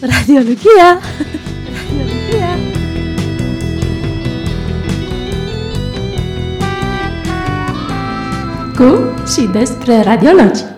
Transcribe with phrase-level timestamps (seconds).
[0.00, 1.00] Radiologia!
[1.74, 2.58] Radiologia!
[8.76, 10.75] Cu și despre radiologi.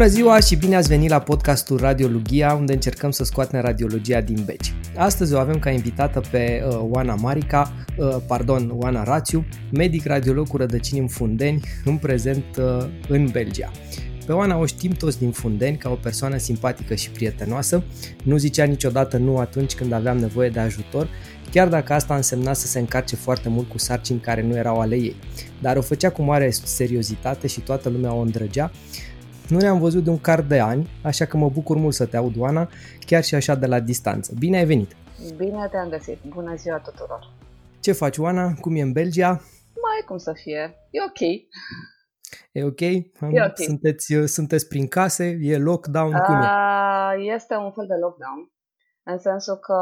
[0.00, 4.42] Bună ziua și bine ați venit la podcastul Radiologia, unde încercăm să scoatem radiologia din
[4.44, 4.74] beci.
[4.96, 10.48] Astăzi o avem ca invitată pe uh, Oana Marica, uh, pardon, Oana Rațiu, medic radiolog
[10.48, 13.70] cu rădăcini în Fundeni, în prezent uh, în Belgia.
[14.26, 17.82] Pe Oana o știm toți din Fundeni ca o persoană simpatică și prietenoasă,
[18.24, 21.08] nu zicea niciodată nu atunci când aveam nevoie de ajutor,
[21.50, 24.94] chiar dacă asta însemna să se încarce foarte mult cu sarcini care nu erau ale
[24.94, 25.16] ei.
[25.60, 28.70] Dar o făcea cu mare seriozitate și toată lumea o îndrăgea.
[29.50, 32.16] Nu ne-am văzut de un car de ani, așa că mă bucur mult să te
[32.16, 32.68] aud, Oana,
[33.06, 34.32] chiar și așa de la distanță.
[34.38, 34.96] Bine ai venit!
[35.36, 36.18] Bine te-am găsit!
[36.28, 37.32] Bună ziua tuturor!
[37.80, 38.54] Ce faci, Oana?
[38.60, 39.28] Cum e în Belgia?
[39.86, 41.20] Mai cum să fie, e ok.
[42.52, 42.80] E ok?
[42.80, 43.10] E
[43.46, 43.58] ok.
[43.58, 45.38] Sunteți, sunteți prin case?
[45.40, 46.12] E lockdown?
[46.12, 46.46] Cum e?
[46.46, 48.52] A, Este un fel de lockdown,
[49.02, 49.80] în sensul că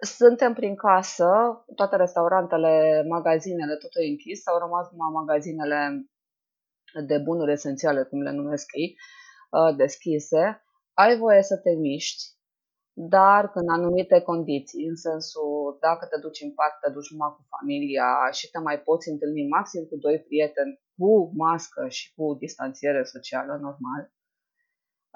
[0.00, 1.30] suntem prin casă,
[1.74, 6.08] toate restaurantele, magazinele, totul e închis, au rămas numai magazinele
[7.06, 8.96] de bunuri esențiale, cum le numesc ei,
[9.50, 10.64] uh, deschise.
[10.94, 12.22] Ai voie să te miști,
[12.92, 17.46] dar în anumite condiții, în sensul dacă te duci în parc, te duci numai cu
[17.54, 23.02] familia și te mai poți întâlni maxim cu doi prieteni cu mască și cu distanțiere
[23.02, 24.02] socială, normal.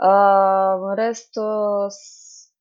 [0.09, 1.87] Uh, în rest, uh,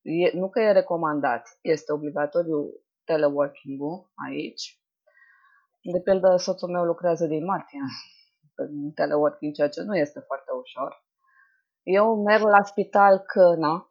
[0.02, 2.60] e, nu că e recomandat, este obligatoriu
[3.04, 4.82] teleworking-ul aici.
[5.82, 7.80] De pildă, soțul meu lucrează din martie
[8.58, 11.06] în teleworking, ceea ce nu este foarte ușor.
[11.84, 13.88] Eu merg la spital că, na,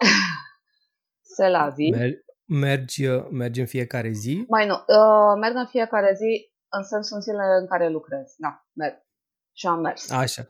[1.36, 1.94] se la zi.
[1.96, 4.44] Mer- mergi, mergi în fiecare zi?
[4.48, 8.34] Mai nu, uh, merg în fiecare zi în sensul în zilele în care lucrez.
[8.36, 8.94] Da, merg.
[9.52, 10.10] Și am mers.
[10.10, 10.42] Așa,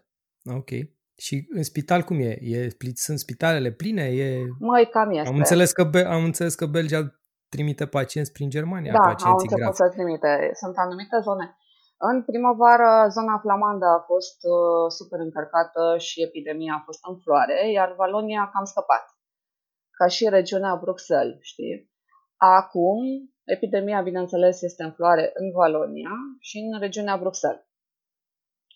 [0.44, 0.70] ok.
[1.18, 2.38] Și în spital cum e?
[2.40, 4.02] e sunt spitalele pline?
[4.02, 4.38] E...
[4.58, 5.28] Măi, cam este.
[5.28, 9.58] Am înțeles, că, am înțeles că Belgia trimite pacienți prin Germania, da, pacienții au început
[9.58, 9.76] gravi.
[9.76, 10.50] să trimite.
[10.52, 11.56] Sunt anumite zone.
[11.98, 17.70] În primăvară, zona flamandă a fost uh, super încărcată și epidemia a fost în floare,
[17.70, 19.04] iar Valonia a cam scăpat,
[19.90, 21.90] ca și regiunea Bruxelles, știi?
[22.36, 23.04] Acum,
[23.44, 27.64] epidemia, bineînțeles, este în floare în Valonia și în regiunea Bruxelles.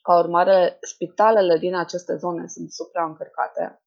[0.03, 3.82] Ca urmare, spitalele din aceste zone sunt supraîncărcate.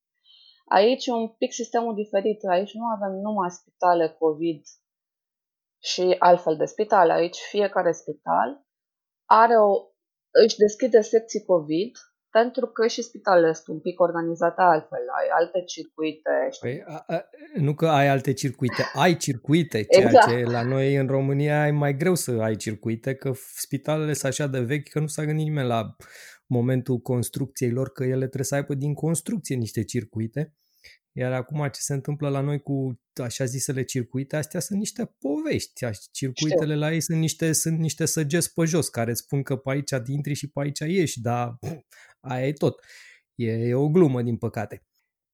[0.65, 2.43] Aici e un pic sistemul diferit.
[2.43, 4.61] Aici nu avem numai spitale COVID
[5.79, 7.13] și altfel de spitale.
[7.13, 8.62] Aici fiecare spital
[9.41, 9.71] are o,
[10.45, 11.91] își deschide secții COVID
[12.37, 16.29] pentru că și spitalele sunt un pic organizate altfel, ai alte circuite.
[16.51, 16.69] Știi?
[16.69, 20.27] Păi, a, a, nu că ai alte circuite, ai circuite, ceea Exact.
[20.29, 24.47] ce la noi în România e mai greu să ai circuite, că spitalele sunt așa
[24.47, 25.95] de vechi că nu s-a gândit nimeni la
[26.45, 30.53] momentul construcției lor, că ele trebuie să aibă din construcție niște circuite.
[31.15, 35.85] Iar acum ce se întâmplă la noi cu așa zisele circuite, astea sunt niște povești.
[36.11, 36.79] Circuitele Știu.
[36.79, 39.91] la ei sunt niște, sunt niște săgeți pe jos care îți spun că pe aici
[40.05, 41.71] intri și pe aici ieși, dar pf,
[42.19, 42.79] aia e tot.
[43.35, 44.83] E, e o glumă, din păcate.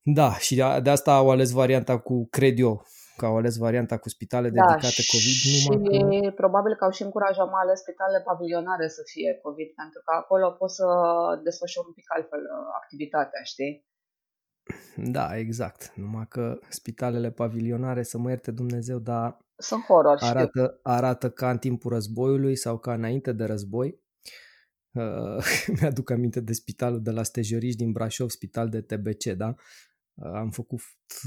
[0.01, 2.85] Da, și de, de asta au ales varianta cu, cred eu,
[3.17, 5.35] că au ales varianta cu spitale Da, dedicate COVID.
[5.41, 9.69] și Numai că, probabil că au și încurajat mai ales spitalele pavilionare să fie COVID,
[9.81, 10.85] pentru că acolo poți să
[11.47, 13.73] desfășori un pic altfel uh, activitatea, știi?
[14.95, 15.91] Da, exact.
[15.95, 20.29] Numai că spitalele pavilionare, să mă ierte Dumnezeu, dar Sunt horror, știu.
[20.29, 23.99] arată, arată ca în timpul războiului sau ca înainte de război.
[24.91, 25.43] Uh,
[25.79, 29.53] mi-aduc aminte de spitalul de la Stejăriș din Brașov, spital de TBC, da?
[30.13, 30.79] Uh, am făcut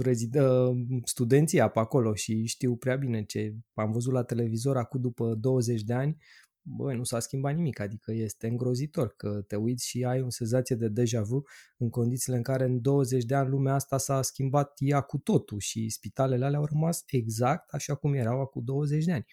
[0.02, 5.00] rezid- uh, studenția pe acolo și știu prea bine ce am văzut la televizor acum
[5.00, 6.16] după 20 de ani.
[6.64, 10.76] Băi, nu s-a schimbat nimic, adică este îngrozitor că te uiți și ai o senzație
[10.76, 11.42] de deja vu
[11.76, 15.58] în condițiile în care în 20 de ani lumea asta s-a schimbat ea cu totul
[15.58, 19.24] și spitalele alea au rămas exact așa cum erau acum 20 de ani.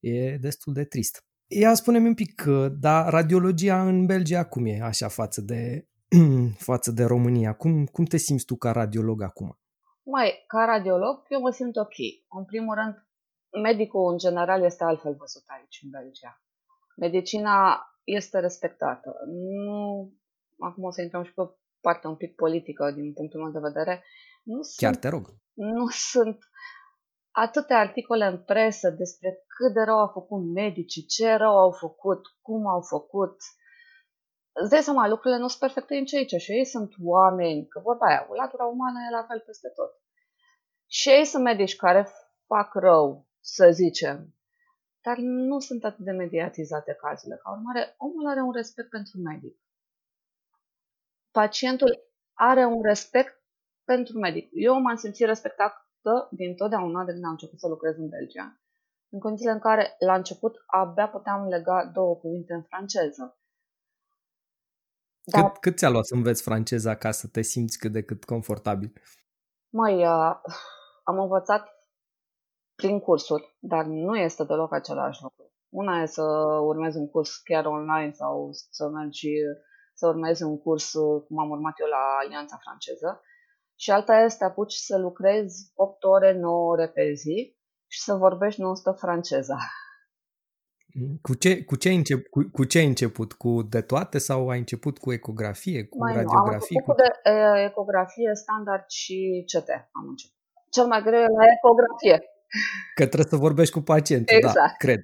[0.00, 1.26] E destul de trist.
[1.46, 5.88] Ia spune-mi un pic, uh, dar radiologia în Belgia cum e așa față de,
[6.70, 7.52] față de România?
[7.52, 9.58] Cum, cum te simți tu ca radiolog acum?
[10.02, 11.96] Mai, ca radiolog, eu mă simt ok.
[12.38, 13.07] În primul rând,
[13.62, 16.42] medicul în general este altfel văzut aici, în Belgia.
[16.96, 19.16] Medicina este respectată.
[19.66, 20.12] Nu,
[20.58, 21.42] acum o să intrăm și pe
[21.80, 24.04] partea un pic politică din punctul meu de vedere.
[24.42, 25.26] Nu Chiar sunt, te rog.
[25.54, 26.38] nu sunt
[27.30, 32.20] atâtea articole în presă despre cât de rău au făcut medicii, ce rău au făcut,
[32.42, 33.36] cum au făcut.
[34.52, 38.06] Îți dai seama, lucrurile nu sunt perfecte nici aici și ei sunt oameni, că vorba
[38.06, 39.90] aia, latura umană e la fel peste tot.
[40.86, 42.08] Și ei sunt medici care
[42.46, 44.34] fac rău, să zicem,
[45.00, 47.40] dar nu sunt atât de mediatizate cazurile.
[47.42, 49.56] Ca urmare, omul are un respect pentru medic.
[51.30, 51.90] Pacientul
[52.32, 53.42] are un respect
[53.84, 54.48] pentru medic.
[54.52, 58.60] Eu m-am simțit respectată din totdeauna de când am început să lucrez în Belgia,
[59.08, 63.38] în condițiile în care la început abia puteam lega două cuvinte în franceză.
[65.24, 68.24] Dar, cât, cât ți-a luat să înveți franceza ca să te simți cât de cât
[68.24, 68.92] confortabil?
[69.68, 70.36] Mai, uh,
[71.04, 71.77] am învățat
[72.80, 75.44] prin cursuri, dar nu este deloc același lucru.
[75.68, 76.22] Una e să
[76.70, 79.28] urmezi un curs chiar online sau să mergi
[79.94, 80.90] să urmezi un curs
[81.26, 83.20] cum am urmat eu la Alianța Franceză
[83.82, 88.00] și alta este să te apuci să lucrezi 8 ore, 9 ore pe zi și
[88.00, 89.56] să vorbești non-stop franceza.
[91.22, 93.32] Cu ce, cu, ce ai încep, cu, cu ce ai început?
[93.32, 96.82] Cu de toate sau ai început cu ecografie, cu mai radiografie?
[96.86, 97.02] Nu, am cu...
[97.02, 100.36] de e, ecografie standard și CT am început.
[100.70, 102.16] Cel mai greu e la ecografie.
[102.94, 104.68] Că trebuie să vorbești cu pacientul, da, exact.
[104.68, 105.00] da, cred.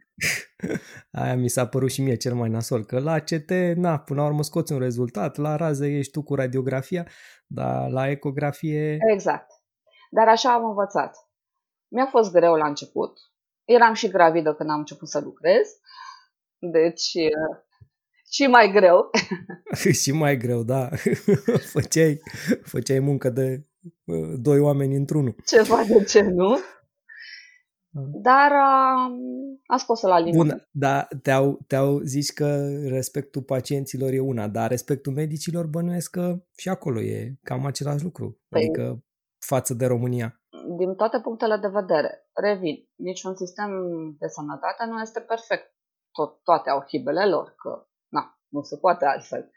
[1.22, 4.26] Aia mi s-a părut și mie cel mai nasol, că la CT, na, până la
[4.26, 7.06] urmă scoți un rezultat, la rază ești tu cu radiografia,
[7.46, 8.96] dar la ecografie...
[9.12, 9.50] Exact.
[10.10, 11.16] Dar așa am învățat.
[11.88, 13.18] Mi-a fost greu la început.
[13.64, 15.68] Eram și gravidă când am început să lucrez.
[16.58, 17.12] Deci,
[18.30, 19.10] și mai greu.
[20.02, 20.88] și mai greu, da.
[21.72, 22.20] făceai,
[22.62, 23.66] făceai muncă de
[24.36, 25.36] doi oameni într-unul.
[25.46, 26.58] Ceva de ce nu?
[28.02, 30.36] Dar uh, a scos-o la limba.
[30.36, 36.42] Bun, dar te-au, te-au zis că respectul pacienților e una, dar respectul medicilor bănuiesc că
[36.56, 38.40] și acolo e cam același lucru.
[38.48, 39.04] Păi, adică
[39.38, 40.40] față de România.
[40.78, 43.70] Din toate punctele de vedere, revin, niciun sistem
[44.18, 45.74] de sănătate nu este perfect.
[46.12, 49.50] Tot, toate au hibele lor, că na, nu se poate altfel.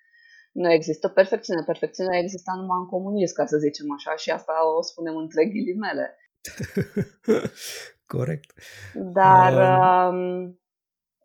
[0.51, 1.63] Nu există perfecțiune.
[1.65, 6.15] Perfecțiunea exista numai în comunism, ca să zicem așa, și asta o spunem între ghilimele.
[8.07, 8.53] Corect.
[8.93, 10.49] Dar uh,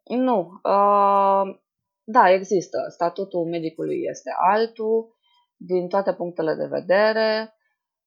[0.04, 0.60] nu.
[0.62, 1.60] Uh,
[2.04, 2.78] da, există.
[2.88, 5.16] Statutul medicului este altul
[5.56, 7.56] din toate punctele de vedere.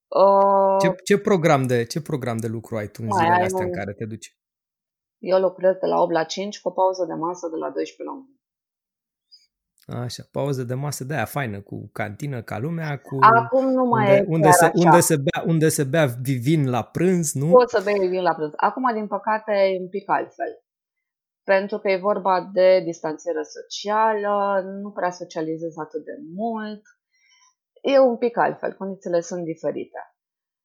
[0.07, 3.71] Uh, ce, ce, program de, ce program de lucru ai tu în zilele astea un...
[3.71, 4.37] în care te duci?
[5.17, 8.03] Eu lucrez de la 8 la 5 cu o pauză de masă de la 12
[8.03, 8.29] la 1.
[9.85, 13.17] Așa, pauză de masă de aia faină, cu cantină ca lumea, cu...
[13.19, 14.73] Acum nu mai unde, e unde se, așa.
[14.75, 16.05] unde, se bea, unde se bea
[16.41, 17.49] vin la prânz, nu?
[17.49, 18.53] Poți să bei vin la prânz.
[18.55, 20.63] Acum, din păcate, e un pic altfel.
[21.43, 26.81] Pentru că e vorba de distanțiere socială, nu prea socializez atât de mult.
[27.81, 29.99] E un pic altfel, condițiile sunt diferite.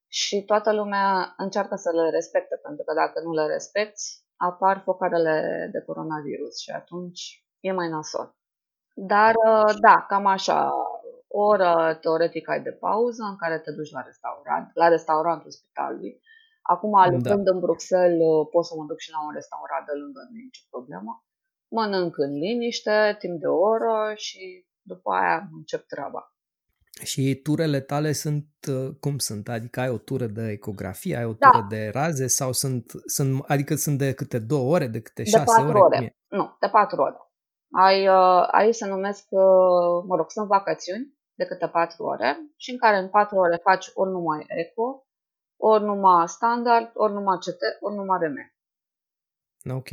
[0.08, 4.02] Și toată lumea încearcă să le respecte, pentru că dacă nu le respecti,
[4.36, 8.34] apar focarele de coronavirus și atunci e mai nasol.
[8.94, 10.72] Dar, uh, da, cam așa,
[11.28, 16.20] o oră teoretic ai de pauză în care te duci la restaurant, la restaurantul spitalului.
[16.62, 17.10] Acum, da.
[17.10, 20.36] lucrând în Bruxelles, uh, pot să mă duc și la un restaurant de lângă, nu
[20.38, 21.24] e nicio problemă.
[21.76, 26.34] Mănânc în liniște, timp de o oră și după aia încep treaba.
[27.02, 29.48] Și turele tale sunt uh, cum sunt?
[29.48, 31.66] Adică ai o tură de ecografie, ai o tură da.
[31.68, 35.60] de raze sau sunt, sunt, adică sunt de câte două ore, de câte de șase
[35.60, 35.78] ore?
[35.78, 36.16] ore.
[36.28, 37.16] Nu, de patru ore.
[37.72, 42.70] Ai, uh, aici se numesc, uh, mă rog, sunt vacațiuni de câte patru ore și
[42.70, 45.06] în care în patru ore faci ori numai eco,
[45.56, 48.36] ori numai standard, ori numai CT, ori numai RM.
[49.76, 49.88] Ok.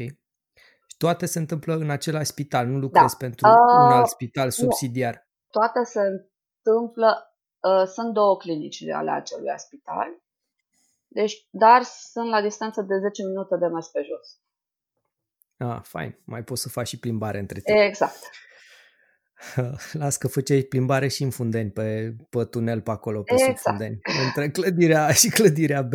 [0.90, 3.26] Și toate se întâmplă în același spital, nu lucrezi da.
[3.26, 3.54] pentru uh,
[3.86, 5.14] un alt spital subsidiar?
[5.14, 5.22] Nu.
[5.50, 10.08] Toate se întâmplă, uh, sunt două clinici ale acelui spital,
[11.08, 14.40] deci, dar sunt la distanță de 10 minute de mers pe jos.
[15.58, 16.18] Ah, fain.
[16.24, 17.78] Mai poți să faci și plimbare între timp.
[17.80, 18.20] Exact.
[20.02, 23.58] Las că făceai plimbare și în Fundeni, pe, pe tunel pe acolo, pe exact.
[23.58, 25.94] sub Fundeni, între clădirea A și clădirea B.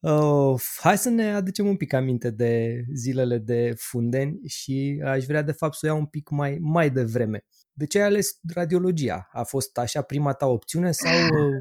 [0.00, 5.42] Uh, hai să ne aducem un pic aminte de zilele de Fundeni și aș vrea
[5.42, 7.44] de fapt să o iau un pic mai, mai devreme.
[7.72, 9.28] De ce ai ales radiologia?
[9.32, 11.12] A fost așa prima ta opțiune sau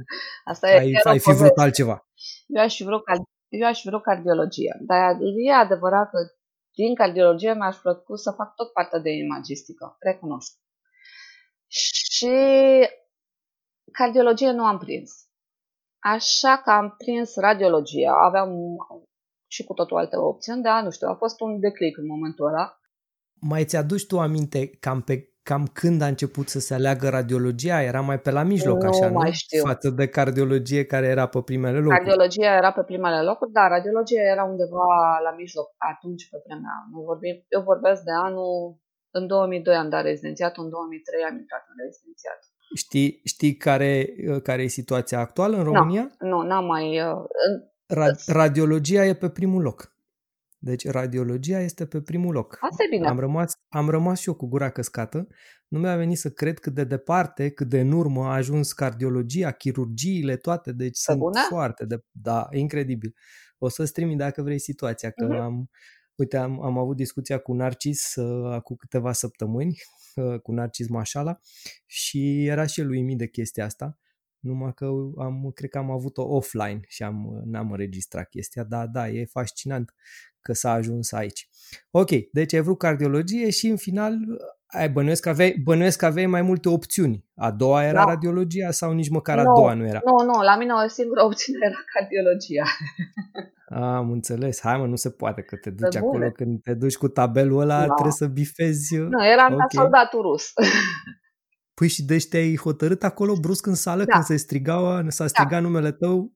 [0.51, 2.07] Asta ai, e ai fi vrut altceva?
[2.47, 3.01] Eu aș fi vrut,
[3.47, 5.17] eu aș fi vrut cardiologia, dar
[5.47, 6.17] e adevărat că
[6.81, 10.51] din cardiologie mi-aș plăcut să fac tot partea de imagistică, recunosc.
[11.67, 12.35] Și
[13.91, 15.11] cardiologie nu am prins.
[15.99, 18.51] Așa că am prins radiologia, aveam
[19.47, 22.79] și cu totul alte opțiuni, dar nu știu, a fost un declic în momentul ăla.
[23.41, 27.77] Mai ți-aduci tu aminte cam pe cam când a început să se aleagă radiologia?
[27.91, 29.39] Era mai pe la mijloc, nu așa, mai nu?
[29.43, 29.61] Știu.
[29.71, 31.97] Față de cardiologie care era pe primele locuri.
[31.97, 34.85] Cardiologia era pe primele locuri, da, radiologia era undeva
[35.25, 36.75] la mijloc atunci pe vremea.
[36.95, 38.53] Eu, vorbim, eu vorbesc de anul,
[39.17, 42.39] în 2002 am dat rezidențiat, în 2003 am intrat în rezidențiat.
[42.83, 43.91] Știi, știi care,
[44.43, 46.05] care e situația actuală în România?
[46.19, 46.85] Nu, nu n-am mai...
[47.09, 47.21] Uh,
[47.99, 49.79] Ra- radiologia e pe primul loc.
[50.61, 52.57] Deci radiologia este pe primul loc.
[52.59, 53.07] Asta e bine.
[53.07, 55.27] Am rămas, am rămas și eu cu gura căscată.
[55.67, 59.51] Nu mi-a venit să cred cât de departe, cât de în urmă a ajuns cardiologia,
[59.51, 60.71] chirurgiile, toate.
[60.71, 61.39] Deci Pe sunt bune?
[61.49, 62.03] foarte de...
[62.11, 63.15] Da, e incredibil.
[63.57, 65.33] O să-ți trimit dacă vrei situația, că Mhm.
[65.39, 65.69] am...
[66.15, 69.75] Uite, am, am avut discuția cu Narcis uh, acum câteva săptămâni,
[70.15, 71.39] uh, cu Narcis Mașala,
[71.85, 73.97] și era și el uimit de chestia asta.
[74.39, 74.85] Numai că
[75.17, 79.93] am, cred că am avut-o offline și am, n-am înregistrat chestia, dar da, e fascinant
[80.41, 81.49] că s-a ajuns aici.
[81.91, 84.17] Ok, deci ai vrut cardiologie și în final
[84.67, 87.25] ai bănuiesc că aveai, bănuiesc că aveai mai multe opțiuni.
[87.35, 88.03] A doua era Da.
[88.03, 89.99] radiologia sau nici măcar a Nu, doua nu era?
[90.05, 92.63] Nu, nu, la mine o singură opțiune era cardiologia.
[93.97, 94.59] Am înțeles.
[94.61, 96.29] Hai mă, nu se poate că te duci Pe acolo bune.
[96.31, 97.93] când te duci cu tabelul ăla, Da.
[97.93, 98.95] trebuie să bifezi.
[98.95, 99.71] Nu, eram ca Ok.
[99.71, 100.51] soldatul rus.
[101.79, 104.11] Păi și deci te-ai hotărât acolo brusc în sală Da.
[104.11, 106.33] când se strigau, s-a strigat numele tău?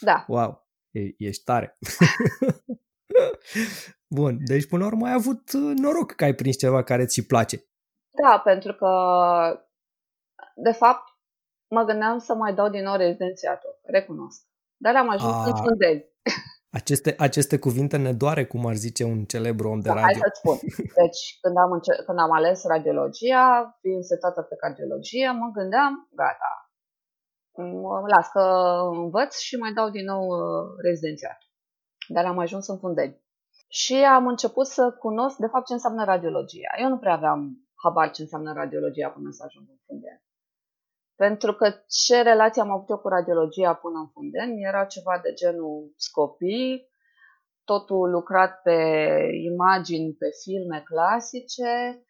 [0.00, 1.78] Da, Wow, e, ești tare.
[4.16, 7.26] Bun, deci până la urmă ai avut uh, noroc că ai prins ceva care ți
[7.26, 7.64] place.
[8.22, 8.88] da, pentru că,
[10.54, 11.08] de fapt,
[11.70, 14.42] mă gândeam să mai dau din nou rezidențiatul, recunosc.
[14.76, 15.44] Dar am ajuns A.
[15.44, 16.04] în fundeni.
[16.70, 20.20] Aceste, aceste cuvinte ne doare, cum ar zice un celebru om de Da, hai radio.
[20.22, 20.56] să-ți spun.
[21.02, 26.52] Deci, când am, înce- când am ales radiologia, fiind setată pe cardiologie, mă gândeam, gata,
[27.82, 28.44] mă las că
[29.02, 31.38] învăț și mai dau din nou uh, rezidențiat.
[32.08, 33.22] Dar am ajuns în fundeni.
[33.68, 36.72] Și am început să cunosc, de fapt, ce înseamnă radiologia.
[36.82, 40.22] Eu nu prea aveam habar ce înseamnă radiologia până să ajung în fundeni.
[41.24, 45.32] Pentru că ce relație am avut eu cu radiologia până în fundeni era ceva de
[45.32, 46.88] genul scopii,
[47.64, 48.78] totul lucrat pe
[49.52, 52.02] imagini, pe filme clasice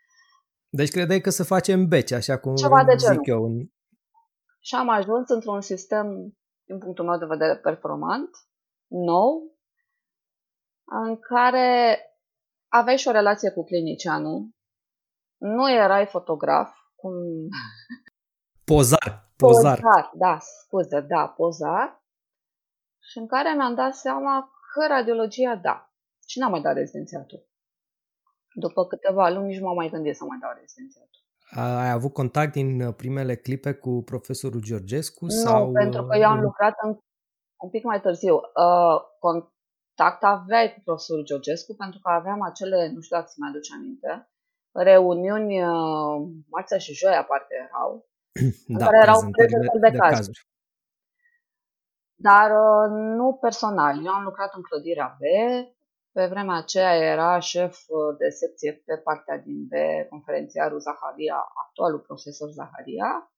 [0.69, 3.23] Deci credeai că se face în beci, așa cum Ceva de zic genul.
[3.25, 3.45] eu.
[3.45, 3.57] În...
[4.61, 6.07] și am ajuns într-un sistem,
[6.65, 8.31] din punctul meu de vedere, performant,
[8.89, 9.57] nou,
[10.85, 11.99] în care
[12.69, 14.49] aveai și o relație cu clinicianul,
[15.37, 17.13] nu erai fotograf, cum
[18.75, 19.81] Pozar, pozar.
[19.81, 22.03] pozar, da, scuze, da, pozar,
[23.09, 25.93] și în care mi-am dat seama că radiologia da.
[26.27, 27.49] Și n-am mai dat rezidențiatul.
[28.55, 31.21] După câteva luni nici nu m-am mai gândit să mai dau rezidențiatul.
[31.85, 35.25] Ai avut contact din uh, primele clipe cu profesorul Georgescu?
[35.25, 36.99] Nu, sau, pentru că uh, eu am lucrat în,
[37.63, 38.35] un pic mai târziu.
[38.35, 43.49] Uh, contact aveai cu profesorul Georgescu pentru că aveam acele, nu știu dacă ți mai
[43.49, 44.31] aduce aminte,
[44.73, 48.08] reuniuni uh, marțea și joia aparte erau,
[48.79, 50.17] da, care erau prezentările prezentări de de caz.
[50.17, 50.49] cazuri.
[52.15, 54.05] dar uh, nu personal.
[54.05, 55.23] Eu am lucrat în clădirea B,
[56.13, 59.73] pe vremea aceea era șef uh, de secție pe partea din B,
[60.09, 63.33] conferențiarul Zaharia, actualul profesor Zaharia,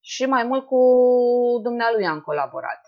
[0.00, 0.80] și mai mult cu
[1.62, 2.87] dumnealui am colaborat.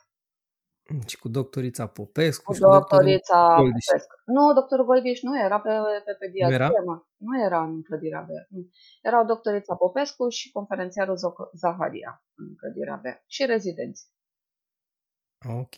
[1.07, 3.85] Și cu doctorița Popescu Cu și cu doctorul doctorița Goldiș.
[3.85, 4.15] Popescu.
[4.25, 5.71] Nu, doctorul Goldiș nu era pe,
[6.05, 6.59] pe pediatrie.
[6.59, 6.83] Nu era?
[6.85, 7.03] mă.
[7.17, 8.29] Nu era în clădirea B.
[8.49, 8.69] Nu.
[9.03, 13.05] Erau doctorița Popescu și conferențiarul Zoc- Zaharia în clădirea B.
[13.27, 14.09] Și rezidenți.
[15.49, 15.77] Ok.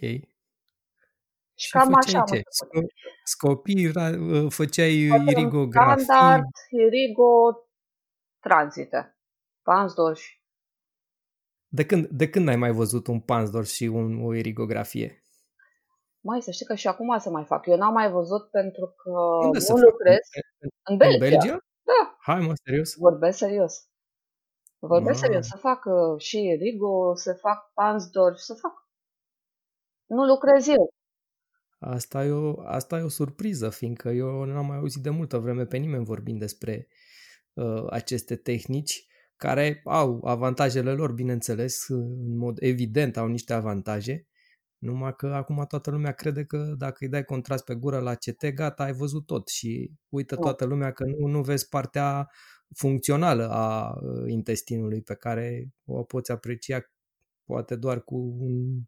[1.59, 2.35] Și cam făceai așa am ce?
[2.35, 2.53] început.
[2.61, 6.05] Sco- Scopii, ra- uh, făceai Făceam irigografii.
[6.05, 7.31] Standard, irigo,
[8.41, 9.17] tranzite.
[9.63, 10.21] Pansdorf.
[11.75, 15.25] De când, de când ai mai văzut un Pansdorf și un, o irigografie?
[16.21, 17.67] Mai să știi că și acum să mai fac.
[17.67, 19.11] Eu n-am mai văzut pentru că
[19.47, 19.87] Unde se nu fac?
[19.91, 20.19] lucrez
[20.59, 21.15] În, în Belgia.
[21.15, 21.59] în Belgia?
[21.83, 22.95] Da, Hai mă, serios?
[22.97, 23.75] vorbesc serios.
[24.79, 25.25] Vorbesc Ah.
[25.27, 25.47] serios.
[25.47, 28.73] Să fac uh, și irigo, să fac Pansdorf, să fac.
[30.07, 30.89] Nu lucrez eu.
[31.79, 35.65] Asta e, o, asta e o surpriză, fiindcă eu n-am mai auzit de multă vreme
[35.67, 36.89] pe nimeni vorbind despre
[37.53, 39.07] uh, aceste tehnici
[39.43, 44.27] care au avantajele lor, bineînțeles, în mod evident au niște avantaje,
[44.79, 48.47] numai că acum toată lumea crede că dacă îi dai contrast pe gură la CT,
[48.55, 50.41] gata, ai văzut tot și uită Nu.
[50.41, 52.31] toată lumea că nu, nu vezi partea
[52.75, 56.91] funcțională a uh, intestinului pe care o poți aprecia
[57.45, 58.83] poate doar cu un uh,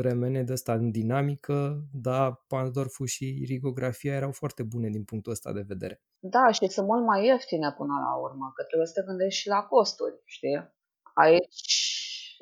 [0.00, 5.52] remene de ăsta în dinamică, dar Pansdorf și rigografia erau foarte bune din punctul ăsta
[5.52, 6.02] de vedere.
[6.18, 9.48] Da, și sunt mult mai ieftine până la urmă, că trebuie să te gândești și
[9.48, 10.76] la costuri, știi?
[11.14, 11.72] Aici,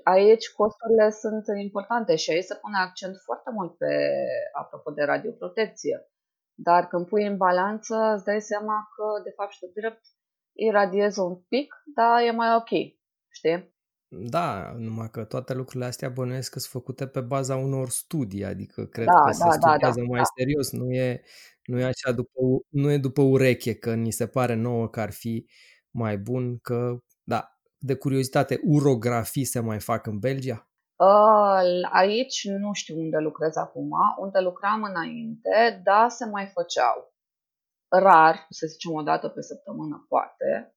[0.05, 3.93] aici costurile sunt importante și aici se pune accent foarte mult pe,
[4.53, 5.97] apropo de radioprotecție.
[6.55, 10.05] Dar când pui în balanță, îți dai seama că, de fapt, și de drept,
[10.53, 12.71] iradiezi un pic, dar e mai ok,
[13.29, 13.76] știi?
[14.09, 18.87] Da, numai că toate lucrurile astea bănuiesc că sunt făcute pe baza unor studii, adică
[18.87, 20.27] cred Da, că se da, da, studiază da, mai da.
[20.37, 21.23] serios, nu e,
[21.65, 25.11] nu e așa după, nu e după ureche, că ni se pare nouă că ar
[25.11, 25.47] fi
[25.91, 30.69] mai bun, că, da, de curiozitate, urografii se mai fac în Belgia?
[30.97, 37.15] Uh, aici nu știu unde lucrez acum, unde lucram înainte, da, se mai făceau.
[37.89, 40.76] Rar, să zicem o dată pe săptămână, poate,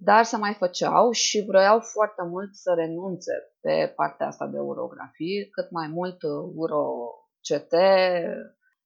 [0.00, 5.48] dar se mai făceau și vroiau foarte mult să renunțe pe partea asta de urografii,
[5.50, 6.22] cât mai mult
[6.54, 7.72] uro-CT.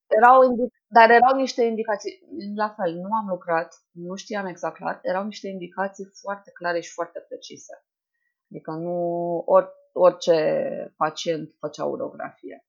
[0.07, 2.13] Erau indic- dar erau niște indicații,
[2.57, 6.93] la fel, nu am lucrat, nu știam exact clar, erau niște indicații foarte clare și
[6.93, 7.85] foarte precise.
[8.51, 8.97] Adică nu
[9.47, 12.67] or, orice pacient făcea urografie.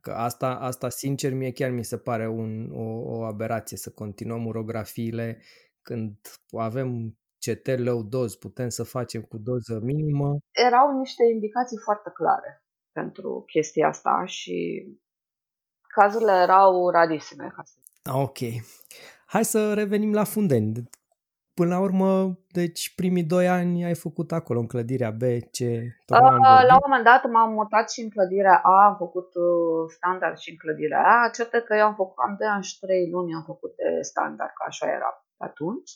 [0.00, 4.46] Că asta, asta, sincer, mie chiar mi se pare un, o, o aberație să continuăm
[4.46, 5.42] urografiile
[5.82, 6.16] când
[6.50, 10.38] avem CT low dose, putem să facem cu doză minimă.
[10.50, 14.86] Erau niște indicații foarte clare pentru chestia asta și
[15.94, 17.52] cazurile erau radisime.
[17.56, 17.78] Ca să...
[18.12, 18.38] Ok.
[19.26, 20.72] Hai să revenim la Fundeni.
[21.54, 25.22] Până la urmă, deci primii doi ani ai făcut acolo, în clădirea B,
[25.56, 25.58] C?
[25.60, 30.36] Uh, la un moment dat m-am mutat și în clădirea A, am făcut uh, standard
[30.36, 31.30] și în clădirea A.
[31.36, 34.52] Cert că eu am făcut cam 2 ani și 3 luni am făcut de standard,
[34.54, 35.90] că așa era atunci.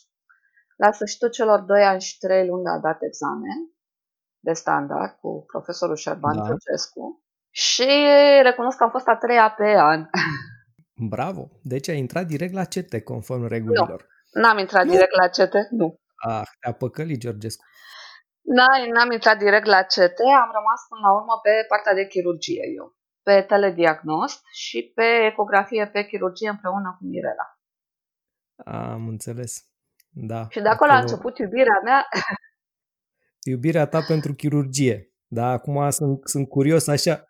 [0.83, 3.59] La sfârșitul celor 2 ani și 3 luni a dat examen
[4.39, 6.43] de standard cu profesorul Șerban da.
[7.49, 7.89] și
[8.41, 10.05] recunosc că am fost a treia pe an.
[11.15, 11.49] Bravo!
[11.63, 14.07] Deci ai intrat direct la CT, conform regulilor.
[14.31, 14.91] Nu, n-am intrat nu.
[14.91, 15.99] direct la CT, nu.
[16.15, 17.63] Ah, te-a păcălit Georgescu.
[18.93, 22.97] N-am intrat direct la CT, am rămas până la urmă pe partea de chirurgie eu.
[23.21, 27.47] Pe telediagnost și pe ecografie pe chirurgie împreună cu Mirela.
[28.65, 29.68] Am înțeles.
[30.09, 30.47] Da.
[30.49, 32.07] Și de acolo, acolo a început iubirea mea.
[33.51, 35.13] Iubirea ta pentru chirurgie.
[35.27, 37.23] Da, acum sunt, sunt curios așa,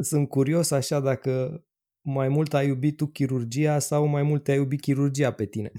[0.00, 1.64] sunt curios așa dacă
[2.00, 5.70] mai mult ai iubit tu chirurgia sau mai mult ai iubit chirurgia pe tine.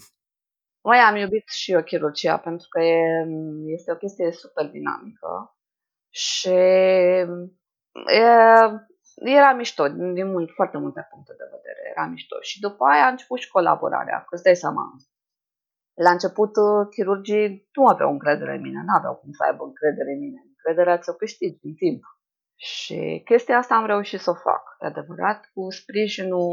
[0.84, 3.28] Mai am iubit și eu chirurgia pentru că e,
[3.66, 5.58] este o chestie super dinamică
[6.10, 7.28] și e,
[9.16, 12.42] era mișto din mult, foarte multe puncte de vedere, era mișto.
[12.42, 14.82] Și după aia a început și colaborarea, că îți dai seama,
[15.94, 20.12] la început, uh, chirurgii nu aveau încredere în mine, nu aveau cum să aibă încredere
[20.12, 20.42] în mine.
[20.54, 22.02] Încrederea ți-o câștigi în timp.
[22.56, 26.50] Și chestia asta am reușit să o fac, de adevărat, cu sprijinul,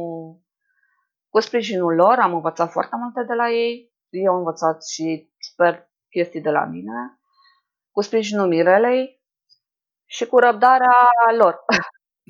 [1.29, 5.91] cu sprijinul lor, am învățat foarte multe de la ei, eu am învățat și sper
[6.09, 7.19] chestii de la mine,
[7.91, 9.23] cu sprijinul Mirelei
[10.07, 10.97] și cu răbdarea
[11.39, 11.65] lor.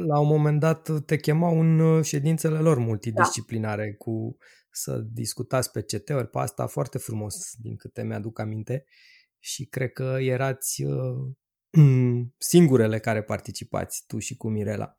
[0.08, 4.04] La un moment dat te chemau în uh, ședințele lor multidisciplinare da.
[4.04, 4.36] cu
[4.70, 8.84] să discutați pe CT-uri, pe asta foarte frumos, din câte mi-aduc aminte,
[9.38, 11.30] și cred că erați uh,
[12.50, 14.94] singurele care participați, tu și cu Mirela.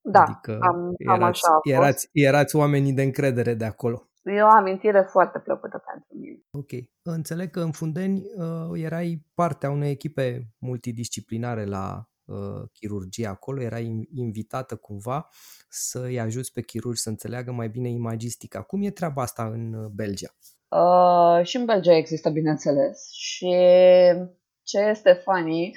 [0.00, 4.06] Da, adică am, erați, am așa erați, erați oamenii de încredere de acolo.
[4.22, 6.40] E o amintire foarte plăcută pentru mine.
[6.50, 6.70] Ok.
[7.02, 12.11] Înțeleg că în Fundeni uh, erai partea unei echipe multidisciplinare la uh,
[12.72, 15.28] chirurgie acolo, erai invitată cumva
[15.68, 18.62] să-i ajuți pe chirurgi să înțeleagă mai bine imagistica.
[18.62, 20.34] Cum e treaba asta în uh, Belgia?
[20.68, 23.10] Uh, și în Belgia există, bineînțeles.
[23.12, 23.54] Și
[24.62, 25.72] ce este funny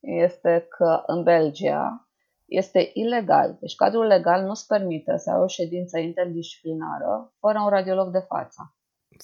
[0.00, 2.10] este că în Belgia
[2.44, 8.12] este ilegal, deci cadrul legal nu-ți permite să ai o ședință interdisciplinară fără un radiolog
[8.12, 8.74] de față.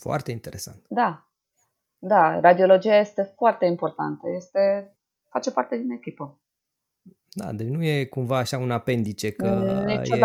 [0.01, 0.85] Foarte interesant.
[0.89, 1.31] Da.
[1.99, 4.96] Da, radiologia este foarte importantă, este
[5.37, 6.41] face parte din echipă.
[7.31, 9.47] Da, deci nu e cumva așa un apendice că
[10.05, 10.19] e,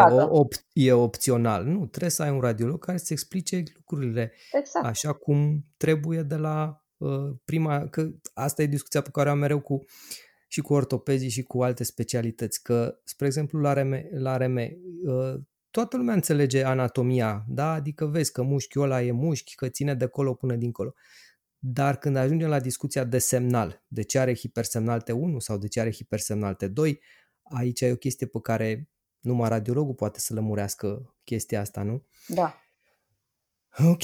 [0.43, 1.63] op- e opțional.
[1.65, 4.85] Nu, trebuie să ai un radiolog care să explice lucrurile exact.
[4.85, 7.87] așa cum trebuie de la uh, prima...
[7.87, 9.83] Că asta e discuția pe care o am mereu cu
[10.47, 12.63] și cu ortopezii și cu alte specialități.
[12.63, 17.71] Că, spre exemplu, la RM, la RM uh, toată lumea înțelege anatomia, da?
[17.71, 20.93] Adică vezi că mușchiul ăla e mușchi, că ține de colo până dincolo.
[21.63, 25.79] Dar când ajungem la discuția de semnal, de ce are hipersemnal T1 sau de ce
[25.79, 26.93] are hipersemnal T2,
[27.43, 32.05] aici e o chestie pe care numai radiologul poate să lămurească chestia asta, nu?
[32.27, 32.55] Da.
[33.77, 34.03] Ok.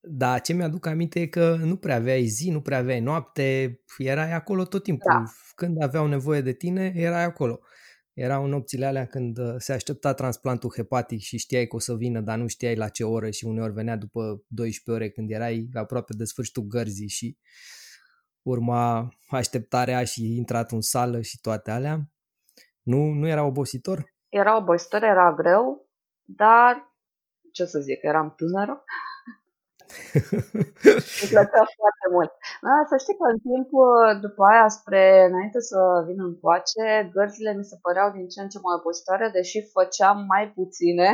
[0.00, 4.32] Dar ce mi-aduc aminte e că nu prea aveai zi, nu prea aveai noapte, erai
[4.32, 5.12] acolo tot timpul.
[5.12, 5.24] Da.
[5.54, 7.60] Când aveau nevoie de tine, erai acolo.
[8.16, 11.94] Erau în nopțile alea când uh, se aștepta transplantul hepatic și știai că o să
[11.94, 15.68] vină, dar nu știai la ce oră și uneori venea după 12 ore când erai
[15.74, 17.38] aproape de sfârșitul gărzii și
[18.42, 22.10] urma așteptarea și intrat în sală și toate alea.
[22.82, 24.14] Nu, nu era obositor?
[24.28, 25.88] Era obositor, era greu,
[26.22, 26.94] dar
[27.52, 28.84] ce să zic, eram tânără
[31.20, 32.30] îmi plăcea foarte mult.
[32.66, 33.68] Da, să știi că în timp,
[34.26, 38.48] după aia, spre înainte să vin în coace, gărzile mi se păreau din ce în
[38.52, 41.08] ce mai obositoare, deși făceam mai puține,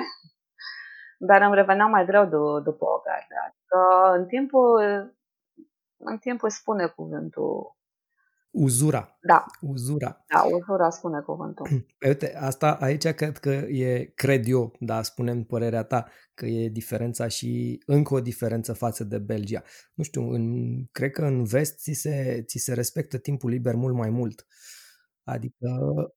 [1.28, 3.36] dar îmi revenea mai greu d- după o gardă.
[3.46, 3.78] Adică
[4.18, 4.70] în timpul,
[6.10, 7.76] în timpul spune cuvântul
[8.52, 9.18] uzura.
[9.26, 9.44] Da.
[9.60, 10.24] Uzura.
[10.34, 11.66] Da, uzura spune cuvântul.
[11.98, 16.68] Păi uite, asta aici cred că e, cred eu, da, spunem părerea ta, că e
[16.68, 19.62] diferența și încă o diferență față de Belgia.
[19.94, 23.94] Nu știu, în, cred că în vest ți se, ți se respectă timpul liber mult
[23.94, 24.46] mai mult.
[25.24, 25.68] Adică,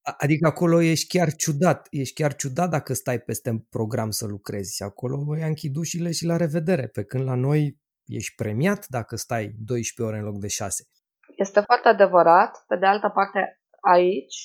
[0.02, 4.84] adică acolo ești chiar ciudat, ești chiar ciudat dacă stai peste program să lucrezi.
[4.84, 9.56] Acolo ia închid ușile și la revedere, pe când la noi ești premiat dacă stai
[9.58, 10.88] 12 ore în loc de 6.
[11.36, 12.63] Este foarte adevărat.
[12.67, 14.38] Pe de altă parte, aici,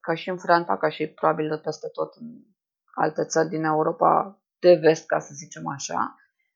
[0.00, 2.26] ca și în Franța, ca și probabil de peste tot în
[2.94, 6.14] alte țări din Europa de vest, ca să zicem așa,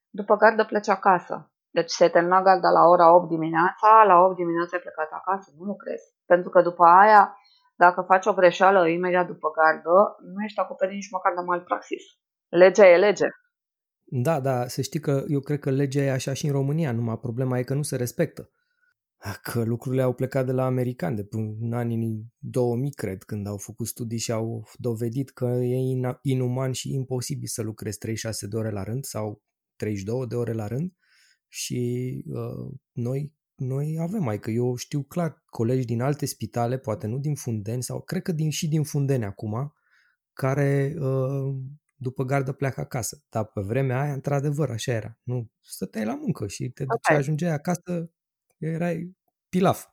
[0.09, 1.51] după gardă pleci acasă.
[1.69, 5.63] Deci se termina garda la ora 8 dimineața, la 8 dimineața ai plecat acasă, nu
[5.63, 6.05] lucrezi.
[6.25, 7.37] Pentru că după aia,
[7.75, 12.03] dacă faci o greșeală imediat după gardă, nu ești acoperit nici măcar de malpraxis.
[12.49, 13.27] Legea e lege.
[14.03, 17.17] Da, da, să știi că eu cred că legea e așa și în România, numai
[17.17, 18.49] problema e că nu se respectă.
[19.41, 23.57] Că lucrurile au plecat de la americani de până în anii 2000, cred, când au
[23.57, 25.75] făcut studii și au dovedit că e
[26.21, 29.43] inuman și imposibil să lucrezi 36 de ore la rând sau
[29.75, 30.93] 32 de ore la rând
[31.47, 37.17] și uh, noi, noi avem, adică eu știu clar colegi din alte spitale, poate nu
[37.17, 39.73] din Fundeni sau cred că din, și din Fundeni acum,
[40.33, 41.55] care uh,
[41.95, 43.23] după gardă pleacă acasă.
[43.29, 45.19] Dar pe vremea aia, într-adevăr, așa era.
[45.23, 47.17] Nu, stăteai la muncă și te duceai, okay.
[47.17, 48.11] ajungeai acasă,
[48.57, 49.17] erai
[49.49, 49.85] pilaf.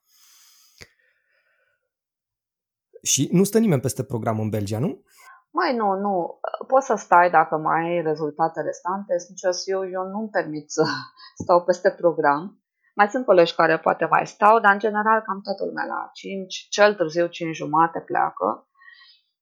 [3.03, 5.05] Și nu stă nimeni peste program în Belgia, nu?
[5.51, 6.40] Mai nu, nu.
[6.66, 9.18] Poți să stai dacă mai ai rezultate restante.
[9.18, 10.85] Sincer, eu, eu nu-mi permit să
[11.42, 12.62] stau peste program.
[12.94, 16.66] Mai sunt colegi care poate mai stau, dar în general cam toată lumea la 5,
[16.70, 18.68] cel târziu 5 jumate pleacă.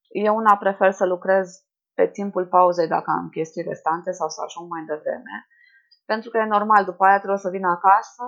[0.08, 1.46] Eu una prefer să lucrez
[1.94, 5.34] pe timpul pauzei dacă am chestii restante sau să ajung mai devreme.
[6.04, 8.22] Pentru că e normal, după aia trebuie să vin acasă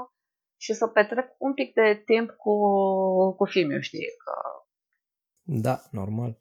[0.64, 2.54] și să petrec un pic de timp cu,
[3.38, 4.06] cu filmul, știi?
[4.24, 4.32] Că...
[5.42, 6.40] Da, normal.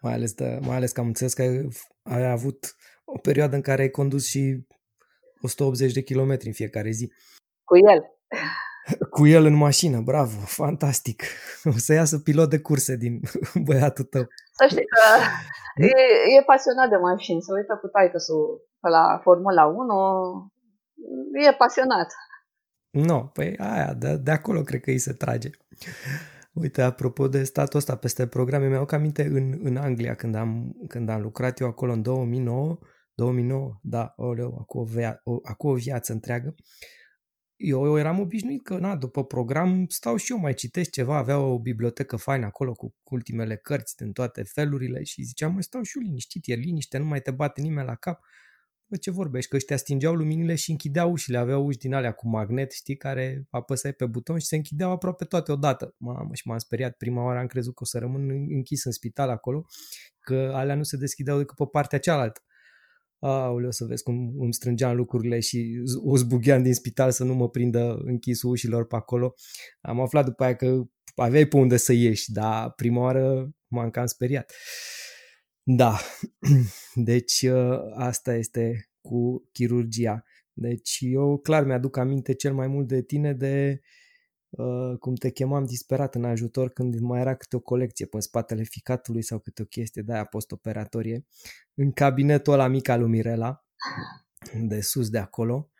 [0.00, 1.68] Mai ales, de, mai ales că am înțeles că ai,
[2.02, 4.66] ai avut o perioadă în care ai condus și
[5.40, 7.12] 180 de kilometri în fiecare zi.
[7.64, 8.00] Cu el.
[9.16, 11.22] Cu el în mașină, bravo, fantastic.
[11.74, 13.20] O să iasă pilot de curse din
[13.66, 14.26] băiatul tău.
[14.52, 15.02] Să știi că
[15.82, 15.92] e,
[16.38, 18.18] e pasionat de mașini, se uită cu taică
[18.80, 20.52] la Formula 1,
[21.46, 22.08] e pasionat.
[22.96, 25.50] Nu, no, păi aia, de, de acolo cred că îi se trage.
[26.52, 31.08] Uite, apropo de statul ăsta peste programe, mi-au aminte în, în Anglia când am, când
[31.08, 32.78] am lucrat eu acolo în 2009,
[33.14, 36.54] 2009, da, oleu, acum o, via, o, acum o viață întreagă,
[37.56, 41.38] eu, eu eram obișnuit că, na, după program stau și eu, mai citesc ceva, avea
[41.38, 45.98] o bibliotecă faină acolo cu ultimele cărți din toate felurile și ziceam, mai stau și
[45.98, 48.20] eu liniștit, e liniște, nu mai te bate nimeni la cap.
[48.88, 49.50] Bă, ce vorbești?
[49.50, 53.46] Că ăștia stingeau luminile și închideau ușile, aveau uși din alea cu magnet, știi, care
[53.50, 55.94] apăsai pe buton și se închideau aproape toate odată.
[55.98, 56.96] Mamă, și m-am speriat.
[56.96, 59.66] Prima oară am crezut că o să rămân închis în spital acolo,
[60.20, 62.40] că alea nu se deschideau decât pe partea cealaltă.
[63.18, 67.48] Aoleu, să vezi cum îmi strângeam lucrurile și o zbugheam din spital să nu mă
[67.48, 69.34] prindă închisul ușilor pe acolo.
[69.80, 70.82] Am aflat după aia că
[71.14, 74.52] aveai pe unde să ieși, dar prima oară m-am cam speriat.
[75.68, 75.98] Da,
[76.94, 80.24] deci ă, asta este cu chirurgia.
[80.52, 83.80] Deci eu clar mi-aduc aminte cel mai mult de tine de
[84.48, 88.62] uh, cum te chemam disperat în ajutor când mai era câte o colecție pe spatele
[88.62, 91.26] ficatului sau câte o chestie de aia postoperatorie
[91.74, 93.64] în cabinetul ăla mic al lui Mirela
[94.68, 95.70] de sus de acolo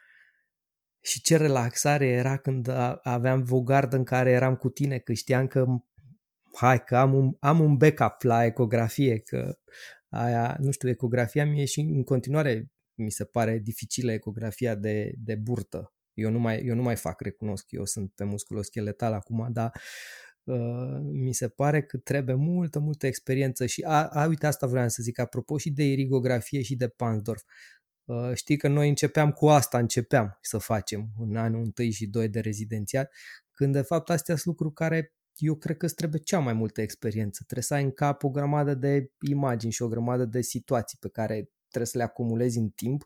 [1.00, 2.68] și ce relaxare era când
[3.02, 5.66] aveam o gardă în care eram cu tine, că știam că
[6.56, 9.58] hai că am un, am un backup la ecografie, că
[10.08, 15.34] aia, nu știu, ecografia mie și în continuare mi se pare dificilă ecografia de, de
[15.34, 15.94] burtă.
[16.14, 19.72] Eu nu, mai, eu nu mai fac, recunosc, eu sunt pe musculoscheletal acum, dar
[20.44, 24.88] uh, mi se pare că trebuie multă, multă experiență și, a, a, uite, asta vreau
[24.88, 27.42] să zic, apropo și de irigografie și de Pansdorf.
[28.04, 32.28] Uh, știi că noi începeam cu asta, începeam să facem în anul 1 și 2
[32.28, 33.12] de rezidențiat,
[33.52, 36.80] când de fapt astea sunt lucruri care eu cred că îți trebuie cea mai multă
[36.80, 37.42] experiență.
[37.42, 41.08] Trebuie să ai în cap o grămadă de imagini și o grămadă de situații pe
[41.08, 43.04] care trebuie să le acumulezi în timp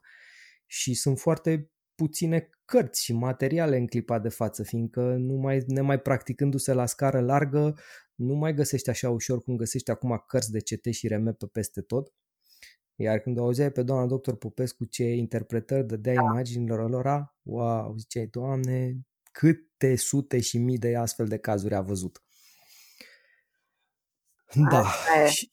[0.67, 6.01] și sunt foarte puține cărți și materiale în clipa de față, fiindcă nu mai, nemai
[6.01, 7.75] practicându-se la scară largă,
[8.15, 11.81] nu mai găsești așa ușor cum găsești acum cărți de CT și RM pe peste
[11.81, 12.13] tot.
[12.95, 16.21] Iar când o auzeai pe doamna doctor Popescu ce interpretări dădea da.
[16.21, 22.23] imaginilor lor, wow, ziceai, doamne, câte sute și mii de astfel de cazuri a văzut.
[24.71, 24.85] Da.
[25.27, 25.51] Și...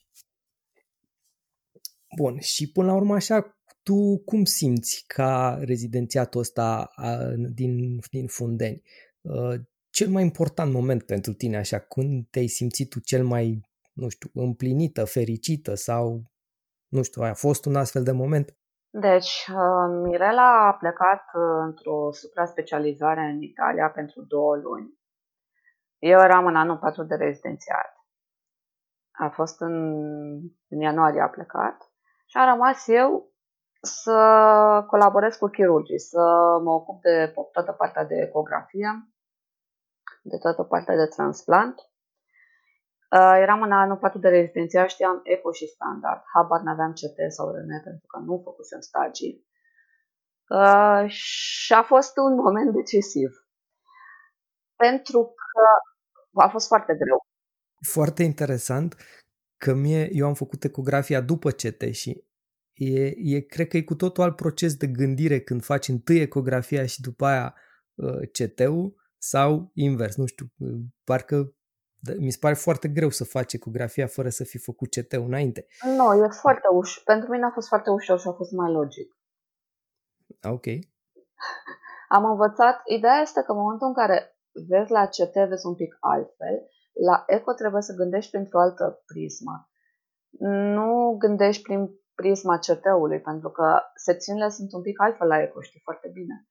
[2.17, 6.93] Bun, și până la urmă așa, tu cum simți ca rezidențiatul ăsta
[7.53, 8.81] din, din Fundeni?
[9.89, 14.29] cel mai important moment pentru tine, așa, când te-ai simțit tu cel mai, nu știu,
[14.33, 16.31] împlinită, fericită sau,
[16.87, 18.56] nu știu, a fost un astfel de moment?
[18.99, 24.99] Deci, uh, Mirela a plecat uh, într-o supra-specializare în Italia pentru două luni.
[25.97, 28.05] Eu eram în anul 4 de rezidențiat.
[29.11, 29.75] A fost în,
[30.67, 31.91] în ianuarie a plecat
[32.25, 33.31] și am rămas eu
[33.81, 34.17] să
[34.87, 36.19] colaborez cu chirurgii, să
[36.63, 38.89] mă ocup de toată partea de ecografie,
[40.21, 41.75] de toată partea de transplant.
[43.15, 46.21] Uh, eram în anul 4 de rezidenția, știam eco și standard.
[46.33, 49.45] Habar n-aveam CT sau RN pentru că nu făcusem stagii.
[50.49, 53.29] Uh, și a fost un moment decisiv.
[54.75, 57.25] Pentru că a fost foarte greu.
[57.91, 58.95] Foarte interesant
[59.57, 62.23] că mie, eu am făcut ecografia după CT și
[62.73, 66.85] e, e, cred că e cu totul alt proces de gândire când faci întâi ecografia
[66.85, 67.55] și după aia
[67.95, 71.56] uh, CT-ul sau invers, nu știu, uh, parcă
[72.17, 75.65] mi se pare foarte greu să faci ecografia fără să fi făcut CT-ul înainte.
[75.97, 77.03] Nu, e foarte ușor.
[77.03, 79.17] Pentru mine a fost foarte ușor și a fost mai logic.
[80.43, 80.65] Ok.
[82.09, 85.97] Am învățat, ideea este că în momentul în care vezi la CT, vezi un pic
[85.99, 86.55] altfel,
[87.09, 89.69] la eco trebuie să gândești printr-o altă prismă.
[90.75, 91.81] Nu gândești prin
[92.15, 96.47] prisma CT-ului, pentru că secțiunile sunt un pic altfel la eco, știi foarte bine.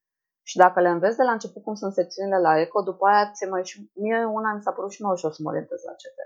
[0.49, 3.45] Și dacă le înveți de la început cum sunt secțiunile la eco, după aia ți
[3.45, 6.19] mai și mie una mi s-a părut și mai ușor să mă orientez la CT.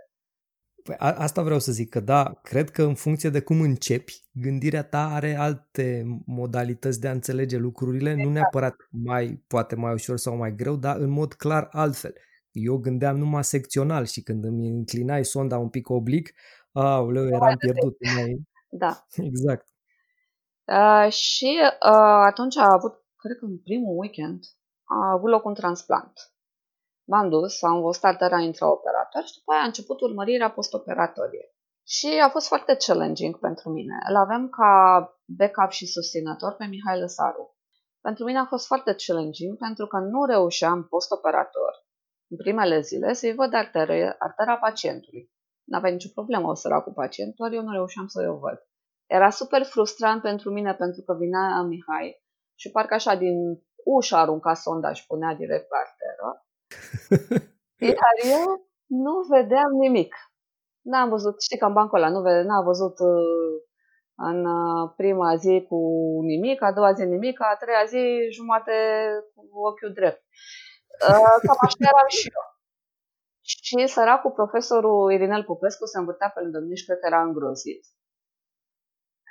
[0.84, 4.24] Păi a, asta vreau să zic, că da, cred că în funcție de cum începi,
[4.32, 8.28] gândirea ta are alte modalități de a înțelege lucrurile, exact.
[8.28, 12.14] nu neapărat mai, poate mai ușor sau mai greu, dar în mod clar altfel.
[12.52, 16.34] Eu gândeam numai secțional și când îmi înclinai sonda un pic oblic,
[16.72, 17.98] aoleu, eram pierdut.
[18.16, 18.42] Mai...
[18.70, 19.06] Da.
[19.30, 19.66] Exact.
[20.66, 24.42] Uh, și uh, atunci a avut cred că în primul weekend,
[24.84, 26.14] a avut loc un transplant.
[27.12, 31.46] M-am dus, am văzut artera intraoperator și după aia a început urmărirea postoperatorie.
[31.88, 33.96] Și a fost foarte challenging pentru mine.
[34.10, 34.72] Îl avem ca
[35.26, 37.56] backup și susținător pe Mihai Lăsaru.
[38.02, 41.74] Pentru mine a fost foarte challenging pentru că nu reușeam postoperator
[42.30, 45.32] în primele zile să-i văd artera, artera pacientului.
[45.64, 48.68] N-avea nicio problemă o săra cu pacient, doar eu nu reușeam să o văd.
[49.06, 52.21] Era super frustrant pentru mine pentru că vinea Mihai
[52.62, 53.38] și parcă așa din
[53.96, 56.30] ușă arunca sonda și punea direct pe arteră.
[57.98, 58.48] Iar eu
[59.04, 60.14] nu vedeam nimic.
[60.82, 63.54] N-am văzut, știi că în bancul ăla nu vede, n-a văzut uh,
[64.16, 65.80] în uh, prima zi cu
[66.22, 68.04] nimic, a doua zi nimic, a treia zi
[68.36, 68.76] jumate
[69.36, 70.24] cu ochiul drept.
[71.10, 72.46] Uh, cam așa eram și eu.
[73.42, 77.84] Și săracul profesorul Irinel Popescu se învârtea pe lângă mine și cred că era îngrozit.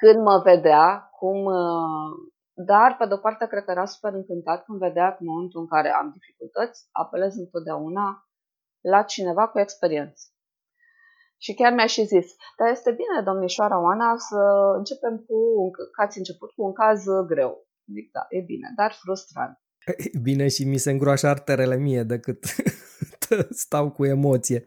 [0.01, 1.38] Când mă vedea cum
[2.64, 5.66] dar, pe de-o parte, cred că era super încântat când vedea că în momentul în
[5.66, 8.07] care am dificultăți, apelez întotdeauna
[8.81, 10.25] la cineva cu experiență.
[11.44, 12.27] Și chiar mi-a și zis,
[12.59, 14.40] dar este bine, domnișoara Oana, să
[14.77, 17.53] începem cu, un, că ați început cu un caz greu.
[17.94, 19.59] Zic, da, e bine, dar frustrant.
[20.23, 22.44] Bine și mi se îngroașă arterele mie decât
[23.64, 24.64] stau cu emoție.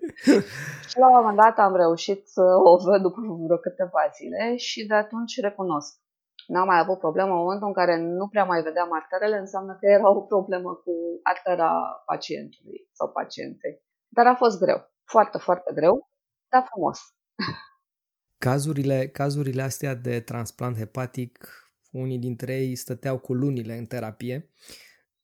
[0.89, 4.85] Și la un moment dat am reușit să o văd după vreo câteva zile și
[4.85, 6.02] de atunci recunosc
[6.47, 9.85] n-am mai avut problemă în momentul în care nu prea mai vedeam arterele, înseamnă că
[9.85, 11.71] era o problemă cu artera
[12.05, 13.81] pacientului sau pacientei.
[14.07, 16.09] Dar a fost greu, foarte, foarte greu,
[16.49, 16.99] dar frumos.
[18.45, 21.49] Cazurile, cazurile astea de transplant hepatic,
[21.91, 24.49] unii dintre ei stăteau cu lunile în terapie.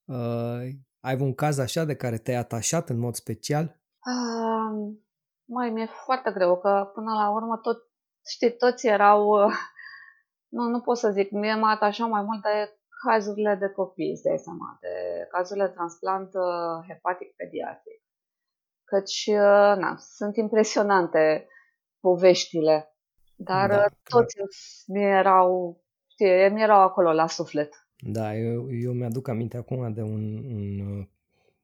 [0.06, 0.68] Uh,
[1.00, 3.82] ai un caz așa de care te-ai atașat în mod special?
[4.06, 4.94] Uh,
[5.46, 7.78] mai mi-e foarte greu, că până la urmă tot,
[8.26, 9.54] știi, toți erau uh,
[10.50, 11.32] nu, nu pot să zic.
[11.32, 15.72] Mie mă atașa mai mult de cazurile de copii, îți dai seama, de cazurile de
[15.72, 18.02] transplant uh, hepatic pediatric.
[18.84, 21.48] Căci, uh, na, sunt impresionante
[22.00, 22.96] poveștile,
[23.36, 24.36] dar da, uh, toți
[24.88, 27.88] mi erau, știi, mi erau acolo la suflet.
[27.98, 31.08] Da, eu, eu mi-aduc aminte acum de un, un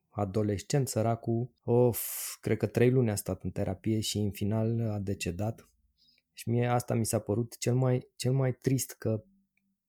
[0.10, 2.00] adolescent săracul, of,
[2.42, 5.70] cred că trei luni a stat în terapie și în final a decedat
[6.38, 9.24] și mie asta mi s-a părut cel mai, cel mai trist că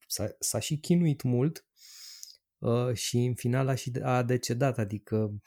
[0.07, 1.67] s-a, s-a și chinuit mult
[2.59, 5.41] uh, și în final a, și a decedat, adică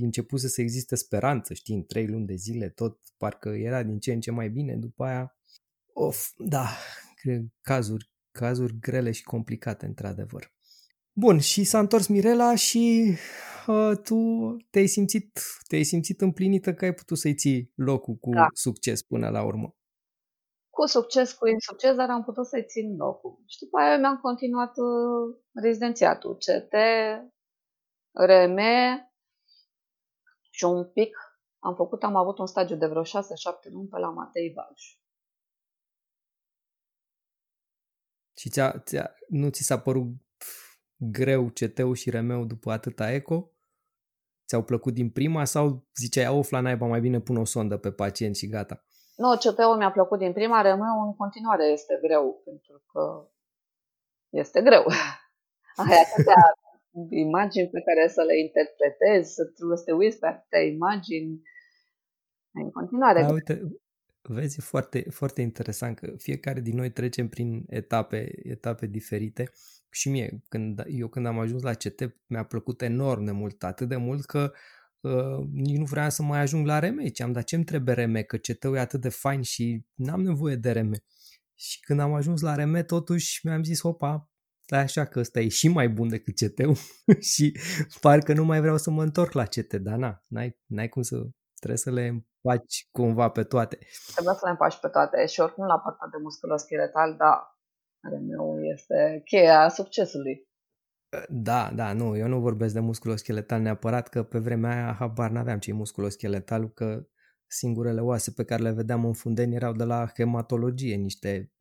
[0.00, 4.12] începuse să existe speranță, știi, în trei luni de zile tot parcă era din ce
[4.12, 5.36] în ce mai bine, după aia,
[5.92, 6.68] of, da,
[7.60, 10.52] cazuri, cazuri grele și complicate, într-adevăr.
[11.12, 13.14] Bun, și s-a întors Mirela și
[13.66, 14.16] uh, tu
[14.70, 18.46] te-ai simțit, te-ai simțit împlinită că ai putut să-i ții locul cu da.
[18.52, 19.76] succes până la urmă
[20.76, 23.42] cu succes, cu insucces, dar am putut să-i țin locul.
[23.46, 26.74] Și după aia mi-am continuat uh, rezidențiatul, CT,
[28.12, 28.58] RM,
[30.50, 31.16] și un pic
[31.58, 33.06] am făcut, am avut un stagiu de vreo 6-7
[33.70, 34.82] luni pe la Matei Balș.
[38.36, 40.06] Și ți-a, ți-a, nu ți s-a părut
[40.96, 43.50] greu CT-ul și remeu după atâta eco?
[44.46, 47.92] Ți-au plăcut din prima sau ziceai, of, la naiba, mai bine pun o sondă pe
[47.92, 48.84] pacient și gata?
[49.16, 53.28] Nu, CT-ul mi-a plăcut din prima, remeu în continuare este greu, pentru că
[54.28, 54.84] este greu.
[55.82, 56.42] Ai atâtea
[57.10, 61.42] imagini pe care să le interpretezi, să trebuie să te uiți pe atâtea imagini.
[62.54, 63.22] În continuare.
[63.22, 63.62] Da, uite,
[64.22, 69.50] vezi, e foarte, foarte interesant că fiecare din noi trecem prin etape, etape diferite
[69.90, 73.88] și mie, când, eu când am ajuns la CT, mi-a plăcut enorm de mult, atât
[73.88, 74.58] de mult că uh,
[75.52, 77.10] nici nu vreau să mai ajung la reme.
[77.22, 80.72] am dat ce-mi trebuie reme, că CT-ul e atât de fain și n-am nevoie de
[80.72, 80.96] reme.
[81.54, 84.30] Și când am ajuns la reme, totuși mi-am zis, opa,
[84.64, 86.76] stai așa că ăsta e și mai bun decât CT-ul
[87.32, 87.58] și
[88.00, 91.16] parcă nu mai vreau să mă întorc la CT, dar na, n-ai, n-ai cum să,
[91.54, 93.78] trebuie să le împaci cumva pe toate.
[94.12, 97.56] Trebuie să le împaci pe toate și oricum la partea de musculoscheletal, da,
[98.10, 100.50] meu este cheia succesului.
[101.28, 105.58] Da, da, nu, eu nu vorbesc de musculoscheletal neapărat, că pe vremea aia habar n-aveam
[105.58, 107.06] ce e musculoscheletal, că
[107.46, 111.52] singurele oase pe care le vedeam în fundeni erau de la hematologie, niște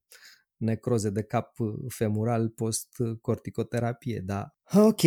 [0.57, 1.55] necroze de cap
[1.87, 4.55] femural post-corticoterapie, da.
[4.73, 5.01] Ok.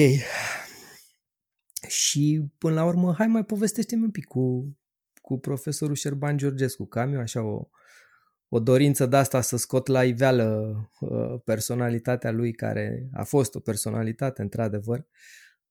[1.89, 4.77] Și până la urmă, hai mai povestește-mi un pic cu,
[5.21, 7.69] cu profesorul Șerban Georgescu, că am eu așa o,
[8.49, 13.61] o dorință de asta să scot la iveală uh, personalitatea lui, care a fost o
[13.61, 15.07] personalitate, într-adevăr.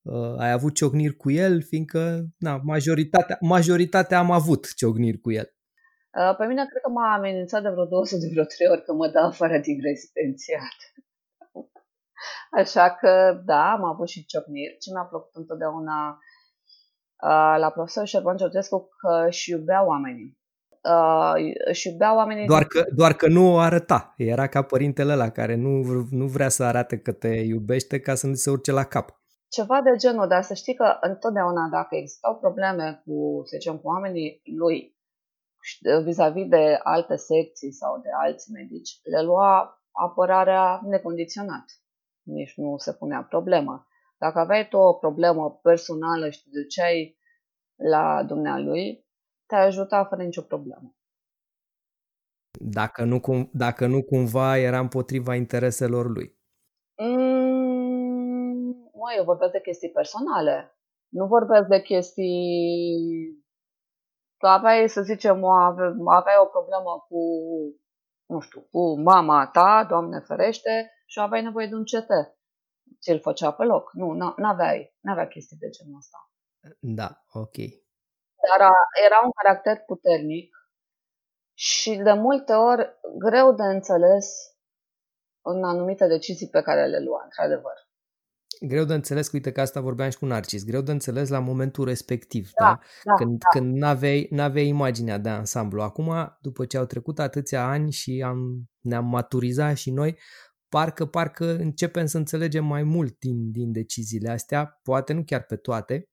[0.02, 5.48] Uh, ai avut ciocniri cu el, fiindcă na, majoritatea, majoritatea am avut ciocniri cu el.
[6.20, 8.94] Uh, pe mine cred că m-a amenințat de vreo 200 de vreo 3 ori că
[8.94, 10.78] mă dă afară din rezidențiat.
[12.62, 14.78] Așa că, da, am avut și ciocniri.
[14.78, 16.18] Ce mi-a plăcut întotdeauna
[17.58, 20.38] la profesorul Șerban Georgescu că și iubea oamenii
[20.90, 21.34] uh,
[21.66, 22.46] își iubea oamenii.
[22.46, 24.14] Doar că, doar că nu o arăta.
[24.18, 28.28] Era ca părintele ăla care nu, nu vrea să arate că te iubește ca să
[28.28, 29.22] nu se urce la cap.
[29.48, 33.88] Ceva de genul, dar să știi că întotdeauna dacă existau probleme cu, să zicem, cu
[33.88, 34.98] oamenii lui
[36.04, 41.66] vis-a-vis de alte secții sau de alți medici, le lua apărarea necondiționat.
[42.24, 43.88] Nici nu se punea problema.
[44.18, 47.18] Dacă aveai tu o problemă personală și te duceai
[47.76, 49.03] la dumnealui,
[49.54, 50.96] te ajuta fără nicio problemă.
[52.60, 56.40] Dacă nu, cum, dacă nu cumva era împotriva intereselor lui.
[56.98, 60.78] Mm, mă, eu vorbesc de chestii personale.
[61.10, 63.42] Nu vorbesc de chestii...
[64.38, 65.50] Tu aveai, să zicem, o,
[66.20, 67.20] aveai o problemă cu,
[68.26, 72.12] nu știu, cu mama ta, Doamne ferește, și aveai nevoie de un CT.
[73.02, 73.94] Ți-l făcea pe loc.
[73.94, 76.18] Nu, n-aveai, n-avea chestii de genul ăsta.
[76.80, 77.83] Da, ok.
[78.48, 78.72] Dar
[79.06, 80.56] era un caracter puternic
[81.54, 84.28] și de multe ori greu de înțeles
[85.42, 87.74] în anumite decizii pe care le lua, într-adevăr.
[88.68, 91.86] Greu de înțeles, uite că asta vorbeam și cu Narcis, greu de înțeles la momentul
[91.86, 92.66] respectiv, da?
[92.66, 92.80] da?
[93.04, 93.60] da când da.
[93.60, 95.82] când n-aveai, n-aveai imaginea de ansamblu.
[95.82, 100.18] Acum, după ce au trecut atâția ani și am, ne-am maturizat și noi,
[100.70, 105.56] parcă, parcă începem să înțelegem mai mult din, din deciziile astea, poate nu chiar pe
[105.56, 106.10] toate,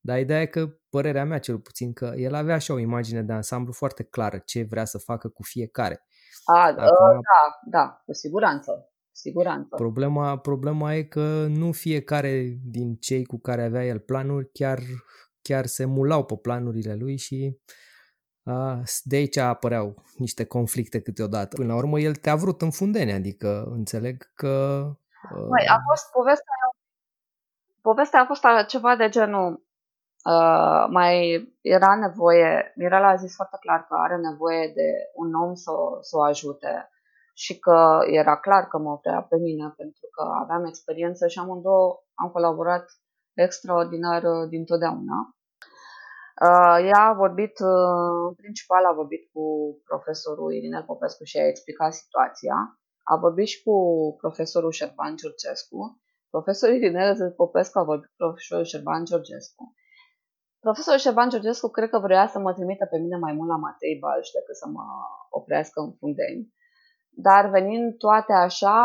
[0.00, 3.32] dar ideea e că, părerea mea cel puțin, că el avea așa o imagine de
[3.32, 6.06] ansamblu foarte clară ce vrea să facă cu fiecare.
[6.44, 8.90] A, Acum, da, da, cu siguranță.
[9.12, 9.76] Siguranță.
[9.76, 14.78] Problema, problema e că nu fiecare din cei cu care avea el planuri chiar,
[15.42, 17.58] chiar se mulau pe planurile lui și
[18.42, 21.56] a, de aici apăreau niște conflicte câteodată.
[21.56, 24.82] Până la urmă, el te-a vrut în fundene, adică înțeleg că...
[25.30, 26.54] Măi, a fost povestea
[27.80, 29.64] Povestea a fost ceva de genul
[30.24, 31.14] Uh, mai
[31.60, 36.16] era nevoie, Mirela a zis foarte clar că are nevoie de un om să, să
[36.16, 36.90] o ajute
[37.32, 42.02] și că era clar că mă vrea pe mine pentru că aveam experiență și amândouă
[42.14, 42.84] am colaborat
[43.34, 45.18] extraordinar uh, din totdeauna.
[46.46, 49.44] Uh, ea a vorbit, uh, principal a vorbit cu
[49.84, 52.56] profesorul Irinel Popescu și a explicat situația.
[53.02, 53.74] A vorbit și cu
[54.18, 56.00] profesorul Șerban Giurgescu.
[56.30, 59.74] Profesorul Irinel Popescu a vorbit cu profesorul Șerban Giurgescu
[60.66, 63.98] Profesorul Șerban Georgescu cred că vrea să mă trimită pe mine mai mult la Matei
[64.02, 64.84] Balș decât să mă
[65.30, 66.52] oprească în Fundeni.
[67.26, 68.78] Dar venind toate așa,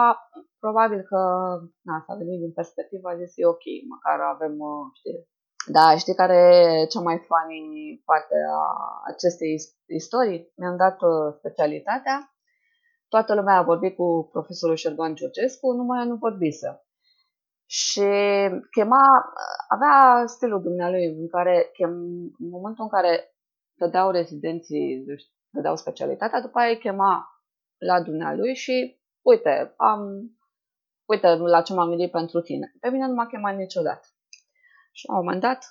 [0.59, 1.19] probabil că
[1.87, 5.17] na, s-a venit din perspectiva, a zis e ok, măcar avem, uh, știi,
[5.75, 6.39] da, știi care
[6.81, 8.61] e cea mai funny parte a
[9.11, 9.53] acestei
[10.01, 10.51] istorii?
[10.57, 12.17] Mi-am dat uh, specialitatea,
[13.07, 16.84] toată lumea a vorbit cu profesorul Șerban Georgescu, numai nu vorbise.
[17.65, 18.07] Și
[18.71, 19.05] chema,
[19.67, 21.91] avea stilul dumnealui în care, chem,
[22.39, 23.35] în momentul în care
[23.79, 27.27] dădeau rezidenții, deci dădeau specialitatea, după aia îi chema
[27.77, 30.01] la dumnealui și uite, am,
[31.05, 32.73] uite la ce m-am gândit pentru tine.
[32.79, 34.07] Pe mine nu m-a chemat niciodată.
[34.91, 35.61] Și la un moment dat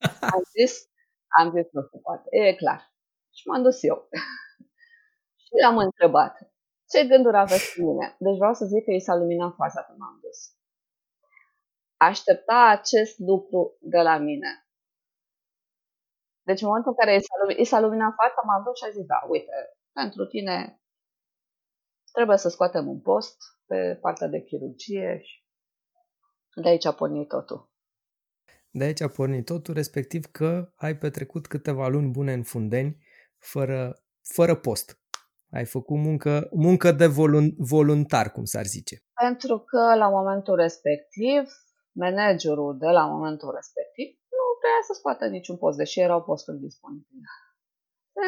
[0.34, 0.72] am zis,
[1.38, 2.92] am zis, nu se poate, e clar.
[3.36, 4.08] Și m-am dus eu.
[5.42, 6.34] și l-am întrebat,
[6.90, 8.16] ce gânduri aveți cu mine?
[8.18, 10.38] Deci vreau să zic că i s-a luminat fața când m-am dus.
[12.00, 14.50] Aștepta acest lucru de la mine.
[16.42, 18.84] Deci în momentul în care i s-a, luminat, i s-a luminat fața, m-am dus și
[18.84, 19.56] a zis, da, uite,
[19.92, 20.80] pentru tine
[22.12, 23.36] trebuie să scoatem un post
[23.66, 27.70] pe partea de chirurgie și de aici a pornit totul.
[28.70, 32.96] De aici a pornit totul, respectiv că ai petrecut câteva luni bune în Fundeni,
[33.38, 34.02] fără,
[34.34, 35.00] fără post.
[35.50, 38.96] Ai făcut muncă, muncă de volun, voluntar, cum s-ar zice.
[39.14, 41.42] Pentru că la momentul respectiv,
[41.92, 47.28] managerul de la momentul respectiv nu vrea să scoată niciun post, deși erau posturi disponibile.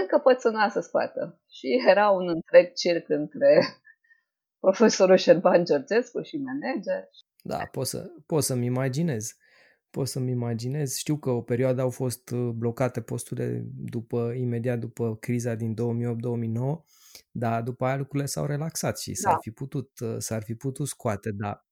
[0.01, 1.41] Încăpățâna să scoată.
[1.49, 3.51] Și era un întreg circ între
[4.65, 7.09] profesorul Șerban Georgescu și manager.
[7.43, 9.37] Da, pot, să, pot să-mi imaginez
[9.93, 10.95] pot să-mi imaginez.
[10.95, 15.77] Știu că o perioadă au fost uh, blocate posturile după, imediat după criza din 2008-2009,
[17.31, 19.39] dar după aia lucrurile s-au relaxat și s-ar, da.
[19.39, 21.67] fi putut, uh, s-ar fi putut scoate, da.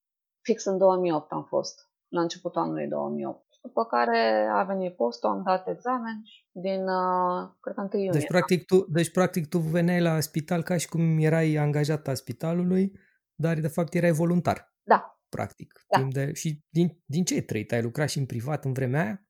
[0.51, 3.47] Fix în 2008 am fost, la începutul anului 2008.
[3.63, 8.11] După care a venit postul, am dat examen din, uh, cred că 1 iunie.
[8.19, 12.15] Deci practic, tu, deci practic tu veneai la spital ca și cum erai angajat a
[12.15, 12.93] spitalului,
[13.35, 14.75] dar de fapt erai voluntar.
[14.83, 15.85] Da, practic.
[15.89, 15.99] Da.
[15.99, 17.73] Timp de, și din, din ce ai trăit?
[17.73, 19.29] Ai lucrat și în privat în vremea aia?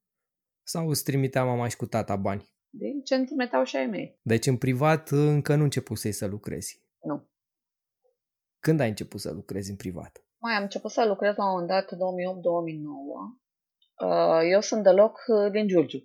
[0.62, 2.48] Sau îți trimitea mama și cu tata bani?
[2.68, 4.18] Din ce îmi trimiteau și ai mei.
[4.22, 6.84] Deci în privat încă nu începusei să lucrezi?
[7.02, 7.30] Nu.
[8.58, 10.24] Când ai început să lucrezi în privat?
[10.40, 11.96] Mai am început să lucrez la un moment dat 2008-2009.
[14.06, 15.98] Uh, eu sunt deloc uh, din Giurgiu.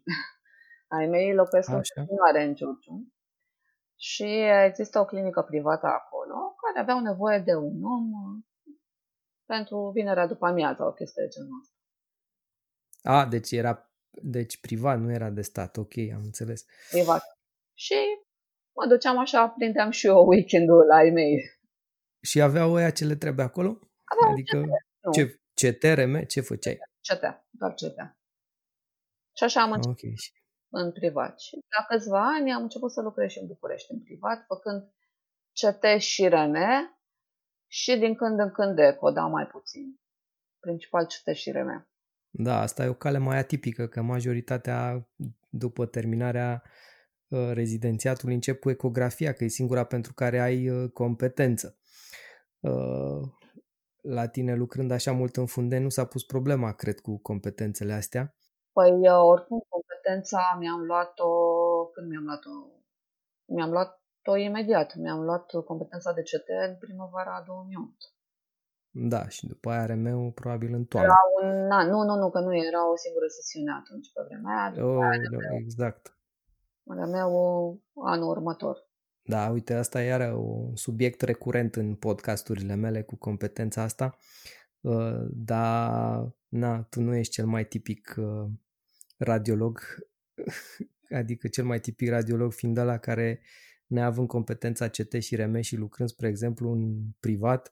[0.96, 3.14] Ai mei locuiesc în continuare în Giurgiu.
[3.98, 4.30] Și
[4.68, 8.06] există o clinică privată acolo care aveau nevoie de un om
[9.46, 11.76] pentru vinerea după amiază, o chestie de genul ăsta.
[13.02, 13.90] A, deci era
[14.22, 16.66] deci privat, nu era de stat, ok, am înțeles.
[16.92, 17.22] Privat.
[17.74, 17.96] Și
[18.76, 21.36] mă duceam așa, prindeam și eu weekendul la ei mei.
[22.22, 23.80] Și aveau ăia ce le trebuie acolo?
[24.12, 24.66] Aveau adică
[25.12, 26.78] ce, ce TRM, ce făceai?
[27.02, 27.98] CT, doar CT.
[29.38, 30.16] Și așa am început okay.
[30.70, 31.40] în privat.
[31.40, 34.94] Și la câțiva ani am început să lucrez și în București în privat, făcând
[35.54, 36.56] CT și RN,
[37.68, 40.00] și din când în când ECO, da, mai puțin.
[40.60, 41.90] Principal citeșire mea.
[42.30, 45.10] Da, asta e o cale mai atipică, că majoritatea,
[45.50, 46.64] după terminarea
[47.28, 51.78] uh, rezidențiatului, încep cu ecografia, că e singura pentru care ai uh, competență.
[52.60, 53.22] Uh,
[54.08, 58.36] la tine, lucrând așa mult în funde, nu s-a pus problema, cred, cu competențele astea?
[58.74, 61.30] Păi, oricum, competența mi-am luat-o,
[61.86, 62.50] când mi-am luat-o?
[63.46, 64.96] Mi-am luat tot imediat.
[64.96, 67.94] Mi-am luat competența de CT în primăvara 2008.
[68.90, 71.12] Da, și după aia rm probabil în toamnă.
[71.12, 71.88] Era un an.
[71.90, 74.86] Nu, nu, nu, că nu era o singură sesiune atunci pe vremea aia.
[74.86, 76.18] Oh, aia exact.
[76.86, 77.16] rm
[78.14, 78.85] anul următor.
[79.28, 84.18] Da, uite, asta e iară un subiect recurent în podcasturile mele cu competența asta,
[84.82, 88.50] uh, dar na, tu nu ești cel mai tipic uh,
[89.18, 89.80] radiolog,
[91.20, 93.42] adică cel mai tipic radiolog fiind ăla care
[93.88, 97.72] neavând competența CT și RM și lucrând, spre exemplu, în privat,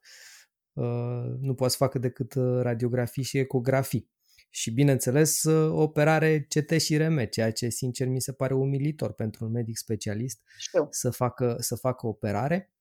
[0.74, 4.12] uh, nu poate să facă decât uh, radiografii și ecografii.
[4.56, 9.46] Și, bineînțeles, uh, operare CT și RM, ceea ce, sincer, mi se pare umilitor pentru
[9.46, 10.88] un medic specialist Știu.
[10.90, 12.72] să facă, să facă operare.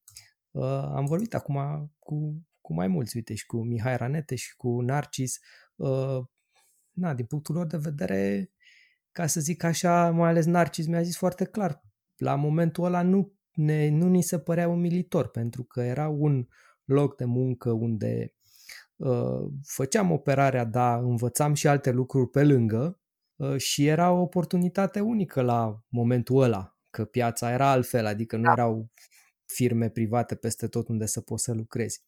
[0.95, 1.57] Am vorbit acum
[1.99, 5.39] cu, cu mai mulți, uite, și cu Mihai Ranete și cu Narcis.
[6.91, 8.53] Na, din punctul lor de vedere,
[9.13, 11.83] ca să zic așa, mai ales Narcis mi-a zis foarte clar,
[12.17, 16.47] la momentul ăla nu, ne, nu ni se părea umilitor, pentru că era un
[16.85, 18.42] loc de muncă unde uh,
[19.65, 23.01] făceam operarea, da, învățam și alte lucruri pe lângă
[23.37, 28.43] uh, și era o oportunitate unică la momentul ăla, că piața era altfel, adică nu
[28.43, 28.53] da.
[28.53, 28.91] erau
[29.47, 32.03] firme private peste tot unde să poți să lucrezi.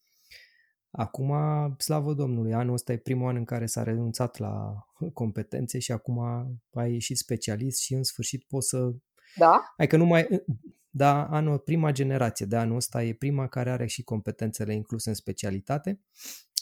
[0.90, 1.32] Acum,
[1.78, 6.18] slavă Domnului, anul ăsta e primul an în care s-a renunțat la competențe și acum
[6.72, 8.94] ai ieșit specialist și în sfârșit poți să
[9.36, 9.74] da?
[9.76, 10.44] Adică nu mai,
[10.90, 15.14] da, anul, prima generație de anul ăsta e prima care are și competențele incluse în
[15.14, 16.00] specialitate.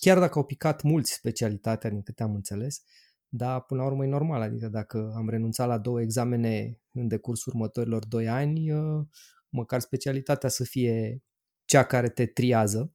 [0.05, 2.82] Chiar dacă au picat mulți specialitatea, din câte am înțeles,
[3.28, 7.53] dar până la urmă e normal, adică dacă am renunțat la două examene în decursul
[7.55, 9.07] următorilor doi ani, ă,
[9.48, 11.22] măcar specialitatea să fie
[11.64, 12.94] cea care te triază,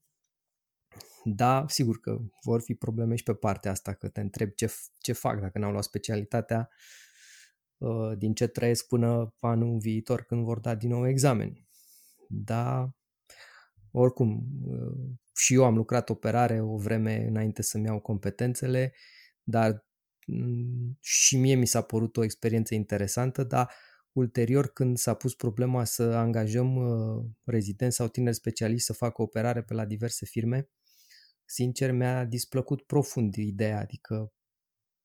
[1.24, 5.14] Da, sigur că vor fi probleme și pe partea asta, că te întreb ce, ce
[5.14, 6.70] fac dacă n-au luat specialitatea,
[7.78, 11.68] uh, din ce trăiesc până anul viitor când vor da din nou examen.
[12.28, 12.92] Da,
[13.92, 18.94] oricum, uh, și eu am lucrat operare o vreme înainte să-mi iau competențele,
[19.44, 19.86] dar
[20.28, 23.74] mm, și mie mi s-a părut o experiență interesantă, dar
[24.12, 29.64] ulterior când s-a pus problema să angajăm uh, rezidenți sau tineri specialiști să facă operare
[29.64, 30.70] pe la diverse firme,
[31.46, 34.34] sincer mi-a displăcut profund ideea, adică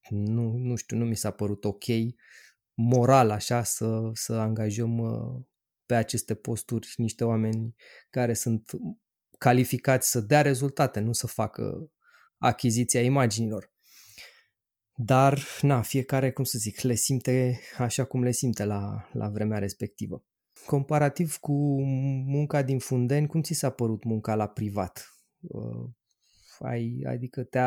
[0.09, 1.85] nu, nu știu, nu mi s-a părut ok
[2.75, 5.45] moral așa să, să angajăm uh,
[5.87, 7.75] pe aceste posturi niște oameni
[8.11, 8.71] care sunt
[9.43, 11.91] calificați să dea rezultate, nu să facă
[12.39, 13.73] achiziția imaginilor.
[14.95, 19.59] Dar, na, fiecare, cum să zic, le simte așa cum le simte la, la vremea
[19.59, 20.25] respectivă.
[20.67, 21.83] Comparativ cu
[22.27, 25.15] munca din Fundeni, cum ți s-a părut munca la privat?
[25.41, 25.91] Uh,
[26.59, 27.61] ai, adică te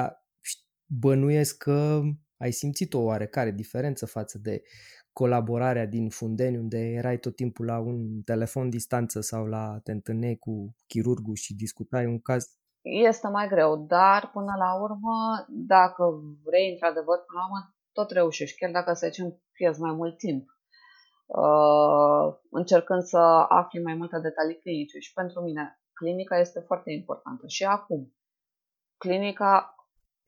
[0.86, 2.02] bănuiesc că
[2.38, 4.62] ai simțit o oarecare diferență față de
[5.22, 10.36] colaborarea din Fundeni, unde erai tot timpul la un telefon distanță sau la te întâlneai
[10.36, 12.44] cu chirurgul și discutai un caz?
[12.82, 15.16] Este mai greu, dar până la urmă,
[15.48, 16.04] dacă
[16.44, 20.44] vrei într-adevăr, până la urmă, tot reușești, chiar dacă să zicem pierzi mai mult timp.
[21.26, 23.18] Uh, încercând să
[23.60, 28.16] afli mai multe detalii clinice și pentru mine clinica este foarte importantă și acum
[28.98, 29.76] clinica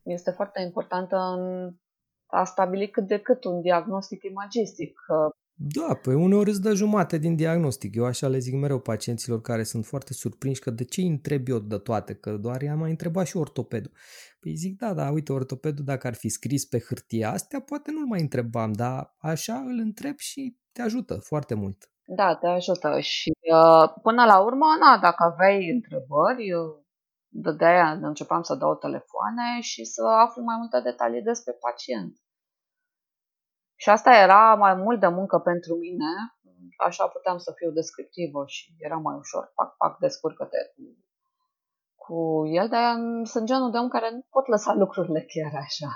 [0.04, 1.74] este foarte importantă în
[2.28, 5.00] a stabili cât de cât un diagnostic imagistic.
[5.60, 7.96] Da, păi uneori îți dă jumate din diagnostic.
[7.96, 11.48] Eu așa le zic mereu pacienților care sunt foarte surprinși că de ce îi întreb
[11.48, 13.92] eu de toate, că doar i-am mai întrebat și ortopedul.
[14.40, 18.06] Păi zic, da, da, uite, ortopedul dacă ar fi scris pe hârtie astea, poate nu-l
[18.06, 21.90] mai întrebam, dar așa îl întreb și te ajută foarte mult.
[22.06, 26.54] Da, te ajută și uh, până la urmă, na, dacă aveai întrebări,
[27.30, 32.16] de aia începeam să dau telefoane și să aflu mai multe detalii despre pacient.
[33.76, 36.12] Și asta era mai mult de muncă pentru mine,
[36.78, 40.82] așa puteam să fiu descriptivă și era mai ușor, pac, pac, descurcă-te cu,
[41.96, 45.92] cu el, dar sunt genul de om care nu pot lăsa lucrurile chiar așa.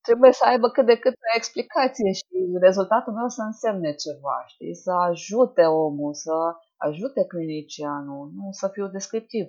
[0.00, 4.74] Trebuie să aibă cât de cât o explicație și rezultatul meu să însemne ceva, știi?
[4.74, 6.34] Să ajute omul, să
[6.76, 9.46] ajute clinicianul, nu să fiu descriptiv.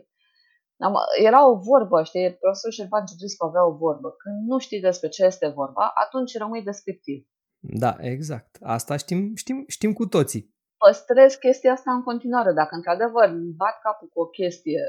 [0.87, 4.09] Am, era o vorbă, știi, profesorul Șerban Giurgescu avea o vorbă.
[4.21, 7.27] Când nu știi despre ce este vorba, atunci rămâi descriptiv.
[7.59, 8.57] Da, exact.
[8.61, 10.57] Asta știm, știm, știm cu toții.
[10.77, 12.51] Păstrez chestia asta în continuare.
[12.53, 14.81] Dacă într-adevăr bat capul cu o chestie,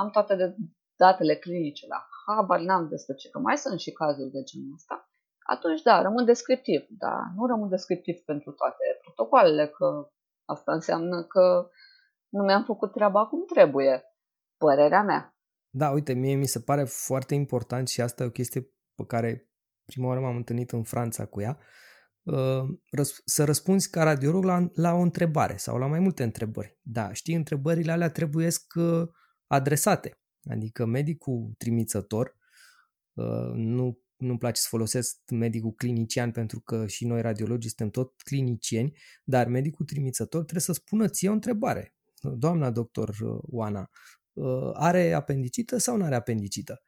[0.00, 0.54] am toate de
[0.96, 5.10] datele clinice, la habar n-am despre ce, că mai sunt și cazuri de genul ăsta,
[5.54, 10.10] atunci da, rămân descriptiv, dar nu rămân descriptiv pentru toate protocoalele, că
[10.44, 11.68] asta înseamnă că
[12.28, 14.09] nu mi-am făcut treaba cum trebuie
[14.64, 15.34] părerea mea.
[15.70, 18.60] Da, uite, mie mi se pare foarte important și asta e o chestie
[18.94, 19.50] pe care
[19.84, 21.58] prima oară m-am întâlnit în Franța cu ea,
[22.22, 22.62] uh,
[23.24, 26.78] să răspunzi ca radiolog la, la o întrebare sau la mai multe întrebări.
[26.82, 29.08] Da, știi, întrebările alea trebuie uh,
[29.46, 30.20] adresate.
[30.50, 32.36] Adică medicul trimițător,
[33.12, 38.22] uh, nu nu-mi place să folosesc medicul clinician pentru că și noi radiologii suntem tot
[38.22, 41.94] clinicieni, dar medicul trimițător trebuie să spună ție o întrebare.
[42.22, 44.19] Doamna doctor Oana, Uh,
[44.72, 46.82] are apendicită sau nu are apendicită.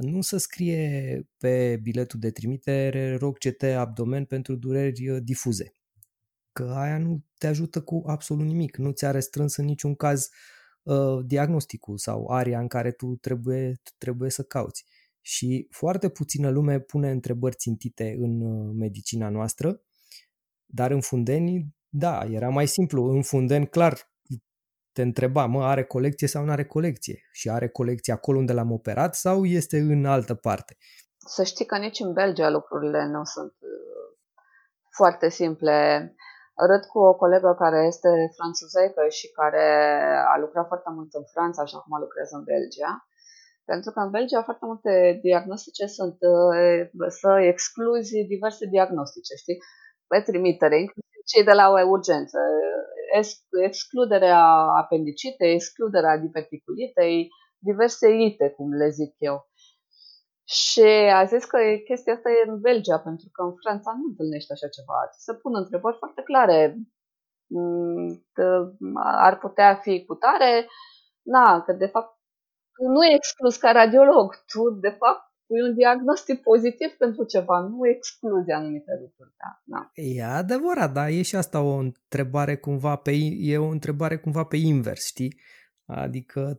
[0.00, 5.72] Nu să scrie pe biletul de trimitere rog CT abdomen pentru dureri uh, difuze.
[6.52, 8.76] Că aia nu te ajută cu absolut nimic.
[8.76, 10.28] Nu ți-a restrâns în niciun caz
[10.82, 14.84] uh, diagnosticul sau aria în care tu trebuie, trebuie să cauți.
[15.20, 19.82] Și foarte puțină lume pune întrebări țintite în uh, medicina noastră,
[20.66, 23.04] dar în fundeni, da, era mai simplu.
[23.04, 24.10] În fundeni, clar,
[24.98, 27.16] te întreba, mă, are colecție sau nu are colecție?
[27.38, 30.72] Și are colecție acolo unde l-am operat sau este în altă parte?
[31.34, 34.06] Să știi că nici în Belgia lucrurile nu sunt uh,
[34.98, 35.76] foarte simple.
[36.68, 39.66] Râd cu o colegă care este franțuzecă și care
[40.34, 42.92] a lucrat foarte mult în Franța, așa cum a lucrat în Belgia.
[43.70, 44.92] Pentru că în Belgia foarte multe
[45.26, 49.58] diagnostice sunt uh, să excluzi diverse diagnostice, știi?
[50.10, 52.38] Pe trimitere, inclusiv cei de la urgență
[53.66, 54.44] excluderea
[54.82, 57.28] apendicitei, excluderea diverticulitei,
[57.58, 59.48] diverse ite, cum le zic eu.
[60.44, 60.88] Și
[61.20, 64.68] a zis că chestia asta e în Belgia, pentru că în Franța nu întâlnești așa
[64.68, 65.08] ceva.
[65.10, 66.76] Se pun întrebări foarte clare.
[67.46, 68.26] Mm,
[69.04, 70.68] ar putea fi cu tare?
[71.22, 72.18] Na, că de fapt
[72.74, 74.34] tu nu e exclus ca radiolog.
[74.52, 79.32] Tu, de fapt, pui un diagnostic pozitiv pentru ceva, nu excluzi anumite lucruri.
[79.42, 79.90] Da, da.
[79.94, 83.12] E adevărat, dar e și asta o întrebare cumva pe,
[83.52, 85.40] e o întrebare cumva pe invers, știi?
[85.86, 86.58] Adică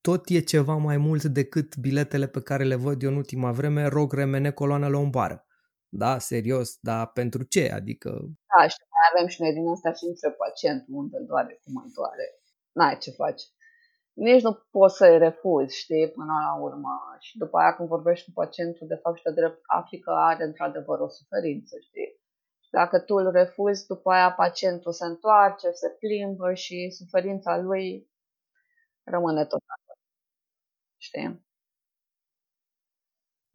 [0.00, 3.86] tot e ceva mai mult decât biletele pe care le văd eu în ultima vreme,
[3.86, 5.44] rog remene coloană lombară.
[5.92, 7.70] Da, serios, dar pentru ce?
[7.80, 8.08] Adică...
[8.52, 11.90] Da, și mai avem și noi din asta și între pacient, unde doare, cum mai
[11.98, 12.26] doare.
[12.76, 13.42] N-ai ce faci.
[14.26, 17.16] Nici nu poți să-i refuzi, știi, până la urmă.
[17.20, 20.44] Și după aia când vorbești cu pacientul, de fapt și de drept afli că are
[20.44, 22.10] într-adevăr o suferință, știi.
[22.64, 28.10] Și dacă tu îl refuzi, după aia pacientul se întoarce, se plimbă și suferința lui
[29.04, 29.98] rămâne tot acolo.
[30.96, 31.46] Știi?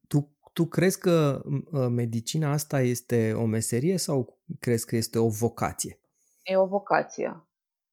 [0.08, 1.42] Tu, tu crezi că
[1.74, 6.00] ă, medicina asta este o meserie sau crezi că este o vocație?
[6.44, 7.48] E o vocație.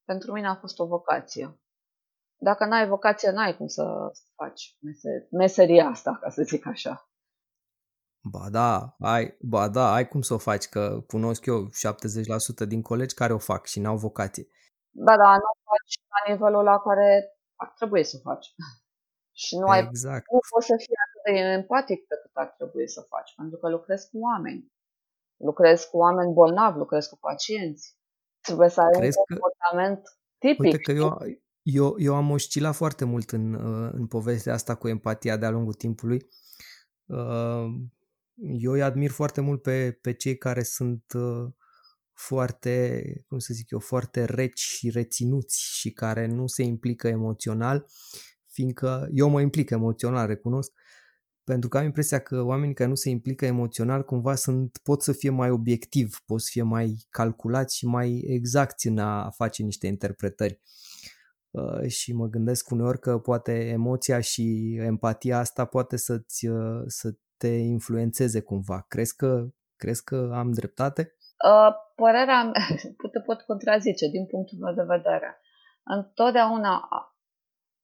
[0.04, 1.56] Pentru mine a fost o vocație.
[2.42, 3.84] Dacă n-ai vocație, n-ai cum să
[4.34, 7.10] faci meser- meseria asta, ca să zic așa.
[8.30, 12.82] Ba da, ai, ba da, ai cum să o faci, că cunosc eu 70% din
[12.82, 14.46] colegi care o fac și n-au vocație.
[14.90, 17.08] Da, da, nu o faci la nivelul la care
[17.56, 18.46] ar trebui să faci.
[19.44, 20.24] Și nu, ai, Exact.
[20.32, 23.68] nu poți să fii atât de empatic pe cât ar trebui să faci, pentru că
[23.68, 24.72] lucrezi cu oameni.
[25.36, 27.96] Lucrezi cu oameni bolnavi, lucrezi cu pacienți.
[28.40, 30.02] Trebuie să ai Crezi un că- comportament
[30.38, 30.60] tipic.
[30.60, 31.02] Uite că știi?
[31.02, 31.10] eu,
[31.62, 35.74] eu, eu am oscilat foarte mult în, uh, în povestea asta cu empatia de-a lungul
[35.74, 36.26] timpului.
[37.06, 37.64] Uh,
[38.36, 41.52] Eu îi admir foarte mult pe, pe cei care sunt uh,
[42.12, 47.86] foarte, cum să zic eu, foarte reci și reținuți și care nu se implică emoțional,
[48.46, 50.72] fiindcă eu mă implic emoțional, recunosc,
[51.44, 55.12] pentru că am impresia că oamenii care nu se implică emoțional cumva sunt, pot să
[55.12, 59.86] fie mai obiectiv, pot să fie mai calculați și mai exacti în a face niște
[59.86, 60.60] interpretări.
[60.62, 60.91] Uh,
[61.86, 67.48] și mă gândesc uneori că poate emoția și empatia asta poate să-ți, uh, să te
[67.48, 68.84] influențeze cumva.
[68.88, 69.46] Crezi că,
[69.76, 71.16] crezi că am dreptate?
[71.50, 72.66] Uh, Părerea mea,
[73.12, 75.40] te pot contrazice din punctul meu de vedere.
[75.84, 76.88] Întotdeauna,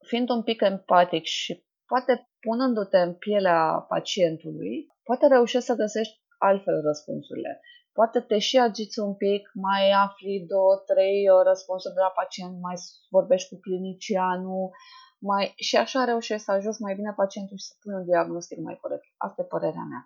[0.07, 6.81] fiind un pic empatic și poate punându-te în pielea pacientului, poate reușești să găsești altfel
[6.85, 7.61] răspunsurile.
[7.99, 12.55] Poate te și agiți un pic, mai afli două, trei uh, răspunsuri de la pacient,
[12.61, 12.76] mai
[13.16, 14.70] vorbești cu clinicianul,
[15.18, 15.53] mai...
[15.57, 19.05] și așa reușești să ajungi mai bine pacientul și să pui un diagnostic mai corect.
[19.16, 20.03] Asta e părerea mea.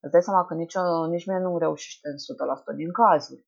[0.00, 0.76] Îți dai seama că nici,
[1.10, 2.16] nici mie nu reușește în
[2.74, 3.46] 100% din cazuri.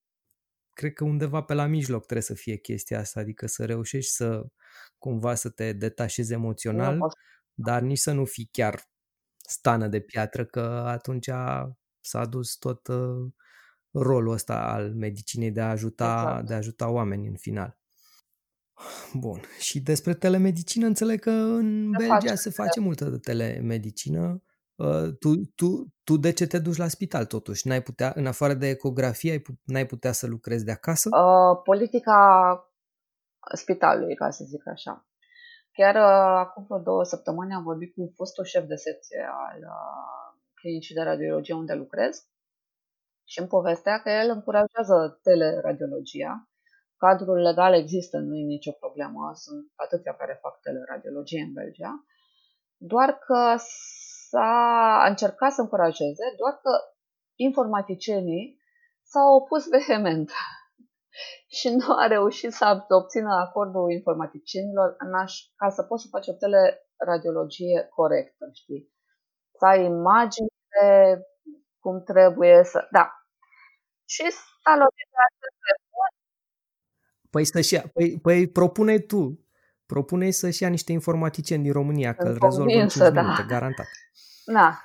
[0.73, 4.29] Cred că undeva pe la mijloc trebuie să fie chestia asta, adică să reușești să
[4.99, 7.13] cumva să te detașezi emoțional, Nu pot-
[7.55, 8.75] dar nici să nu fii chiar
[9.39, 10.61] stană de piatră, că
[10.97, 11.31] atunci
[12.01, 13.33] s-a dus tot uh,
[13.93, 16.47] rolul ăsta al medicinei de a ajuta, Exact.
[16.47, 17.79] de a ajuta oamenii în final.
[19.15, 19.41] Bun.
[19.59, 24.43] Și despre telemedicină înțeleg că în Se Belgia face, se face multă telemedicină.
[24.75, 27.67] Uh, Tu, tu, tu de ce te duci la spital totuși?
[27.67, 31.09] N-ai putea, în afară de ecografie, ai pu- n-ai putea să lucrezi de acasă?
[31.09, 32.19] Uh, politica
[33.55, 35.07] spitalului, ca să zic așa.
[35.73, 40.41] Chiar uh, acum vreo două săptămâni am vorbit cu fostul șef de secție al uh,
[40.55, 42.27] clinicii de radiologie unde lucrez
[43.25, 46.49] și îmi povestea că el încurajează teleradiologia.
[46.97, 52.05] Cadrul legal există, nu e nicio problemă, sunt atâția care fac teleradiologie în Belgia,
[52.77, 53.55] doar că
[54.29, 54.51] s-a
[55.05, 56.71] a încercat să încurajeze, doar că
[57.35, 58.61] informaticienii
[59.03, 60.31] s-au opus vehement
[61.59, 66.29] și nu a reușit să obțină acordul informaticienilor în aș, ca să poți să faci
[66.29, 68.93] o teleradiologie corectă, știi?
[69.59, 70.87] Să ai imaginile
[71.83, 72.79] cum trebuie să...
[72.91, 73.05] Da.
[74.05, 74.25] Și
[74.63, 76.13] s-a lovit de acest refuz.
[77.31, 79.47] Păi, să-și ia, păi, păi propune tu.
[79.87, 83.21] propune să-și ia niște informaticieni din România, că îl Sunt rezolvă în 5 convinsă, da.
[83.23, 83.87] minute, garantat.
[84.45, 84.83] Da.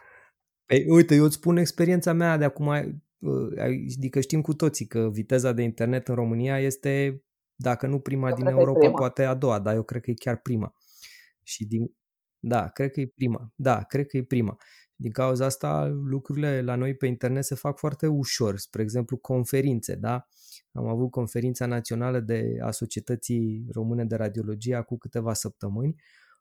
[0.66, 3.60] Păi, uite, eu îți spun experiența mea de acum, uh,
[3.98, 7.24] adică știm cu toții că viteza de internet în România este,
[7.56, 8.98] dacă nu prima Eu din cred că e Europa, prima.
[8.98, 10.74] poate a doua, dar eu cred că e chiar prima.
[11.44, 11.96] Și din,
[12.40, 13.52] da, cred că e prima.
[13.56, 14.58] Da, cred că e prima.
[15.00, 18.58] Din cauza asta, lucrurile la noi pe internet se fac foarte ușor.
[18.58, 20.28] Spre exemplu, conferințe, da?
[20.72, 25.96] Am avut conferința națională de a Societății Române de Radiologie acum câteva săptămâni.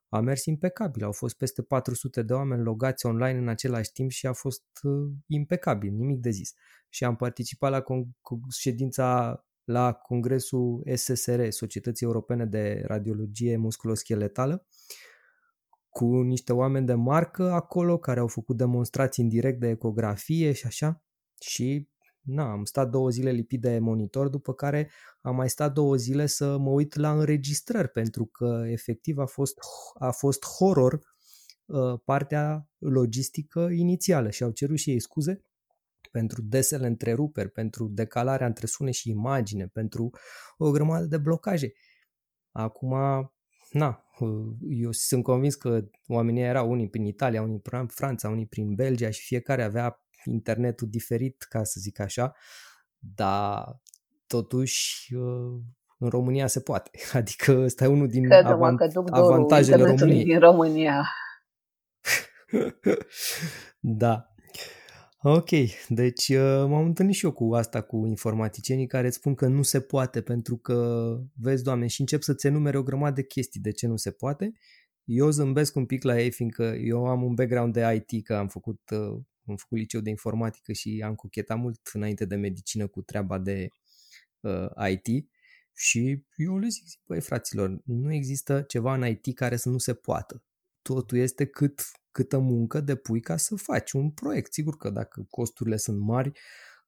[0.09, 1.05] A mers impecabil.
[1.05, 5.11] Au fost peste 400 de oameni logați online în același timp și a fost uh,
[5.27, 6.55] impecabil, nimic de zis.
[6.89, 14.67] Și am participat la con- cu ședința la congresul SSR, Societății Europene de Radiologie Musculoscheletală,
[15.97, 20.67] cu niște oameni de marcă acolo care au făcut demonstrații în direct de ecografie și
[20.67, 21.03] așa.
[21.41, 21.89] Și
[22.21, 24.91] na, am stat două zile lipit de monitor, după care
[25.21, 29.59] am mai stat două zile să mă uit la înregistrări, pentru că efectiv a fost,
[29.99, 31.01] a fost horror
[31.65, 35.43] uh, partea logistică inițială și au cerut și ei scuze
[36.11, 40.11] pentru desele întreruperi, pentru decalarea între sunet și imagine, pentru
[40.57, 41.73] o grămadă de blocaje.
[42.51, 42.95] Acum,
[43.71, 44.05] na,
[44.69, 49.11] Eu sunt convins că oamenii erau unii prin Italia, unii prin Franța, unii prin Belgia
[49.11, 52.33] și fiecare avea internetul diferit, ca să zic așa,
[52.99, 53.81] dar
[54.27, 55.15] totuși
[55.99, 56.91] în România se poate.
[57.13, 60.25] Adică ăsta e unul din Crede-mă avant- că duc avantajele României.
[60.25, 61.05] din România.
[63.81, 64.27] da.
[65.23, 65.49] Ok,
[65.89, 69.63] deci uh, m-am întâlnit și eu cu asta, cu informaticienii care îți spun că nu
[69.63, 73.71] se poate pentru că, vezi, doamne, și încep să-ți enumere o grămadă de chestii de
[73.73, 74.53] ce nu se poate.
[75.05, 78.49] Eu zâmbesc un pic la ei, fiindcă eu am un background de IT, că am
[78.49, 83.03] făcut, uh, am făcut liceu de informatică și am cochetat mult înainte de medicină cu
[83.03, 83.69] treaba de
[84.41, 85.29] uh, IT
[85.75, 89.95] și eu le zic, băi fraților, nu există ceva în IT care să nu se
[89.95, 90.43] poată.
[90.95, 91.81] Totul este cât,
[92.11, 94.53] câtă muncă depui ca să faci un proiect.
[94.53, 96.33] Sigur că dacă costurile sunt mari,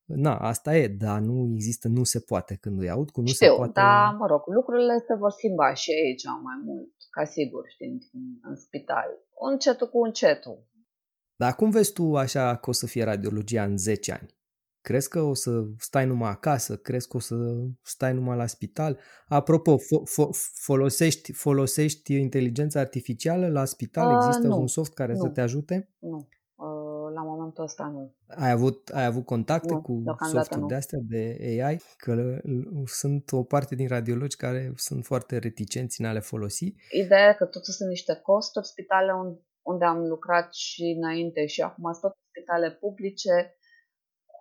[0.05, 3.47] na, asta e, dar nu există, nu se poate când îi aud cu nu Știu,
[3.47, 3.73] se poate.
[3.75, 7.99] dar mă rog, lucrurile se vor schimba și aici mai mult, ca sigur, știi, în,
[8.43, 9.09] în spital.
[9.53, 10.67] Încetul cu încetul.
[11.37, 14.38] Dar cum vezi tu așa că o să fie radiologia în 10 ani?
[14.81, 16.77] Crezi că o să stai numai acasă?
[16.77, 17.35] Crezi că o să
[17.83, 18.99] stai numai la spital?
[19.27, 24.11] Apropo, fo- fo- folosești, folosești inteligența artificială la spital?
[24.11, 25.91] Există uh, nu, un soft care nu, să te ajute?
[25.99, 28.15] Nu, uh, la momentul ăsta nu.
[28.27, 31.81] Ai avut, ai avut contacte nu, cu softuri de astea, de AI?
[31.97, 32.41] Că
[32.85, 36.75] sunt o parte din radiologi care sunt foarte reticenți în a le folosi.
[36.91, 39.13] Ideea e că totuși sunt niște costuri, spitale
[39.63, 43.58] unde am lucrat și înainte și acum sunt tot spitale publice,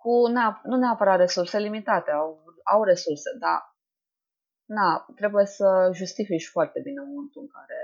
[0.00, 3.76] cu neap- nu neapărat resurse limitate, au, au resurse, dar
[4.64, 7.80] na, trebuie să justifici foarte bine momentul în care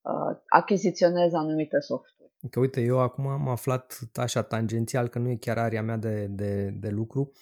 [0.00, 2.32] uh, achiziționezi anumite softuri.
[2.50, 6.26] Că uite, eu acum am aflat așa tangențial că nu e chiar area mea de,
[6.26, 7.32] de, de lucru,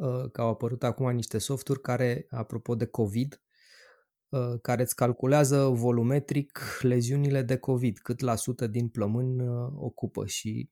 [0.00, 3.42] uh, că au apărut acum niște softuri care, apropo de COVID,
[4.28, 10.26] uh, care îți calculează volumetric leziunile de COVID, cât la sută din plămân uh, ocupă
[10.26, 10.70] și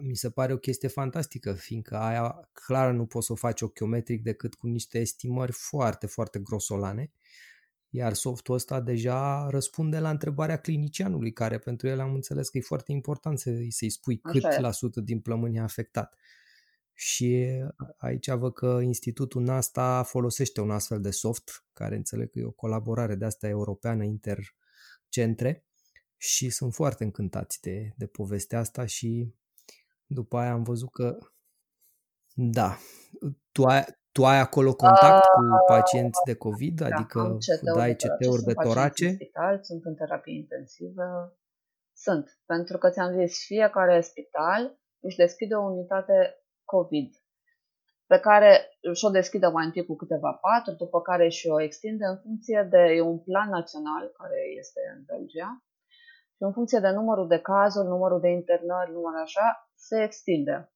[0.00, 4.22] mi se pare o chestie fantastică, fiindcă aia clar nu poți să o faci ochiometric
[4.22, 7.12] decât cu niște estimări foarte, foarte grosolane,
[7.88, 12.60] iar softul ăsta deja răspunde la întrebarea clinicianului, care pentru el am înțeles că e
[12.60, 14.60] foarte important să, să-i spui Așa cât e.
[14.60, 16.14] la sută din plămâni e afectat.
[16.92, 17.46] Și
[17.96, 22.50] aici văd că Institutul NASTA folosește un astfel de soft, care înțeleg că e o
[22.50, 25.64] colaborare de asta europeană intercentre
[26.16, 29.34] și sunt foarte încântați de, de povestea asta și
[30.14, 31.18] după aia am văzut că
[32.34, 32.76] da,
[33.52, 37.38] tu ai, tu ai acolo contact cu pacienți de COVID, da, adică
[37.74, 39.06] dai CT-uri de, de torace?
[39.06, 41.36] Sunt spital, sunt în terapie intensivă,
[41.92, 46.16] sunt, pentru că ți-am zis, fiecare spital își deschide o unitate
[46.64, 47.10] COVID
[48.06, 48.50] pe care
[48.92, 53.18] și-o deschide mai întâi cu câteva patru, după care și-o extinde în funcție de un
[53.18, 55.64] plan național care este în Belgia
[56.36, 60.72] și în funcție de numărul de cazuri, numărul de internări, numărul așa, se extinde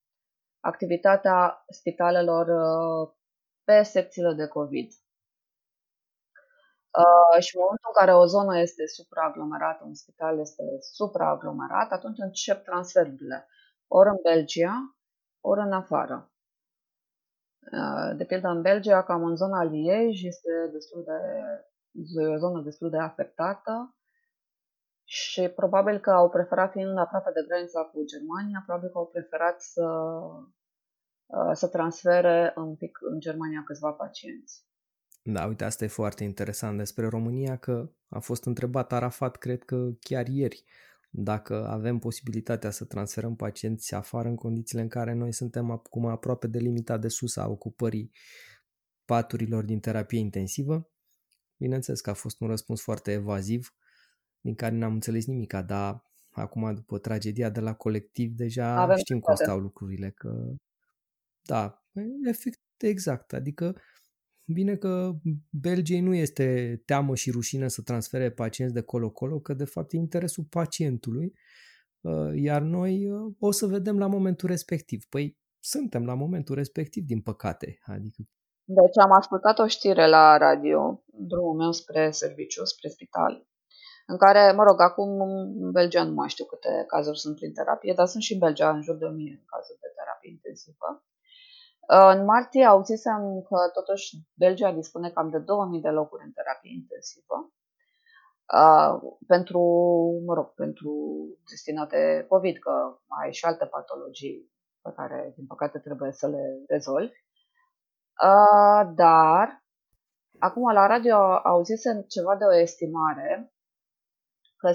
[0.60, 3.14] activitatea spitalelor uh,
[3.64, 4.90] pe secțiile de COVID.
[7.02, 12.18] Uh, și în momentul în care o zonă este supraaglomerată, un spital este supraaglomerat, atunci
[12.18, 13.48] încep transferurile,
[13.86, 14.96] ori în Belgia,
[15.40, 16.32] ori în afară.
[17.72, 21.18] Uh, de pildă în Belgia, cam în zona Liege, este destul de,
[22.34, 23.97] o zonă destul de afectată,
[25.10, 29.60] și probabil că au preferat, fiind aproape de granița cu Germania, probabil că au preferat
[29.60, 29.86] să,
[31.26, 34.66] uh, să transfere un pic în Germania câțiva pacienți.
[35.22, 39.88] Da, uite, asta e foarte interesant despre România, că a fost întrebat Arafat, cred că
[40.00, 40.64] chiar ieri,
[41.10, 46.46] dacă avem posibilitatea să transferăm pacienți afară în condițiile în care noi suntem acum aproape
[46.46, 48.10] de limita de sus a ocupării
[49.04, 50.90] paturilor din terapie intensivă.
[51.56, 53.72] Bineînțeles că a fost un răspuns foarte evaziv,
[54.40, 59.20] din care n-am înțeles nimica, dar acum după tragedia de la colectiv deja Avem știm
[59.20, 60.54] cum stau lucrurile, că
[61.42, 61.84] da,
[62.24, 63.76] efect exact, adică
[64.44, 65.12] bine că
[65.50, 69.96] Belgiei nu este teamă și rușine să transfere pacienți de colo-colo, că de fapt e
[69.96, 71.32] interesul pacientului,
[72.00, 75.04] uh, iar noi uh, o să vedem la momentul respectiv.
[75.08, 77.78] Păi suntem la momentul respectiv, din păcate.
[77.82, 78.22] Adică...
[78.64, 83.46] Deci am ascultat o știre la radio, drumul meu spre serviciu, spre spital,
[84.10, 85.20] în care, mă rog, acum
[85.64, 88.70] în Belgia nu mai știu câte cazuri sunt prin terapie, dar sunt și în Belgia
[88.70, 90.88] în jur de 1000 cazuri de terapie intensivă.
[92.14, 97.36] În martie auzisem că totuși Belgia dispune cam de 2000 de locuri în terapie intensivă
[98.58, 98.92] uh,
[99.26, 99.60] pentru,
[100.26, 100.92] mă rog, pentru
[101.50, 102.74] destinate COVID, că
[103.22, 104.52] ai și alte patologii
[104.82, 107.18] pe care, din păcate, trebuie să le rezolvi.
[108.28, 109.66] Uh, dar
[110.38, 113.52] Acum, la radio auzisem ceva de o estimare
[114.60, 114.70] că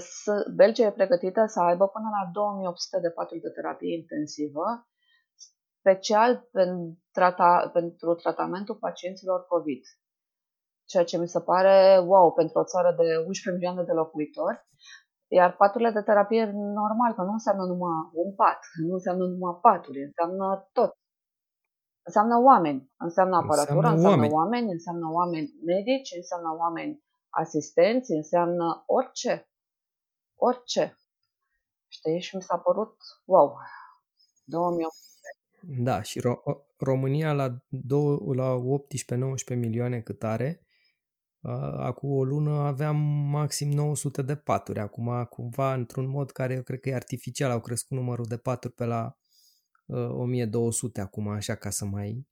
[0.54, 4.66] Belgia e pregătită să aibă până la 2800 de paturi de terapie intensivă,
[5.80, 9.82] special pentru, trata, pentru tratamentul pacienților COVID.
[10.90, 11.76] Ceea ce mi se pare
[12.10, 14.58] wow pentru o țară de 11 milioane de locuitori.
[15.38, 16.44] Iar paturile de terapie,
[16.80, 20.92] normal, că nu înseamnă numai un pat, nu înseamnă numai paturi, înseamnă tot.
[22.06, 24.32] Înseamnă oameni, înseamnă aparatură, înseamnă, înseamnă oameni.
[24.40, 27.02] oameni, înseamnă oameni medici, înseamnă oameni
[27.42, 29.48] asistenți, înseamnă orice
[30.44, 30.98] orice.
[31.88, 32.20] Știi?
[32.20, 33.58] Și mi s-a părut, wow,
[34.44, 34.94] 2008.
[35.60, 38.56] Da, și Ro- România la, dou- la
[39.54, 40.66] 18-19 milioane cât are,
[41.76, 42.96] acum o lună aveam
[43.30, 44.78] maxim 900 de paturi.
[44.78, 48.74] Acum, cumva, într-un mod care eu cred că e artificial, au crescut numărul de paturi
[48.74, 49.16] pe la
[49.86, 52.26] uh, 1200 acum, așa ca să mai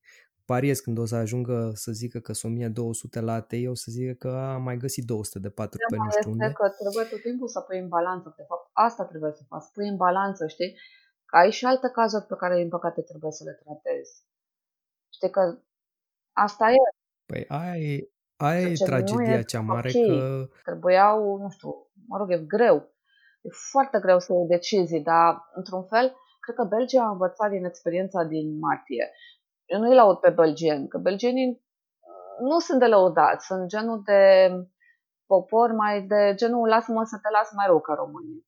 [0.54, 4.12] pariez când o să ajungă să zică că sunt 1200 la ATI, o să zică
[4.22, 6.52] că a mai găsit 200 de patru pe nu știu unde.
[6.60, 8.34] că trebuie tot timpul să pui în balanță.
[8.36, 10.72] De fapt, asta trebuie să faci, pui în balanță, știi?
[11.28, 14.12] Că ai și alte cazuri pe care, din păcate, trebuie să le tratezi.
[15.16, 15.42] Știi că
[16.46, 16.80] asta e.
[17.30, 20.06] Păi aia e, aia e tragedia e cea mare okay.
[20.08, 20.48] că...
[20.68, 21.70] Trebuiau, nu știu,
[22.10, 22.76] mă rog, e greu.
[23.46, 26.06] E foarte greu să iei decizii, dar, într-un fel,
[26.40, 29.06] cred că Belgia a învățat din experiența din martie
[29.72, 34.50] eu nu-i laud pe belgieni, că belgenii uh, nu sunt de lăudați, sunt genul de
[35.26, 38.46] popor mai de genul lasă-mă să te las mai rău ca românii.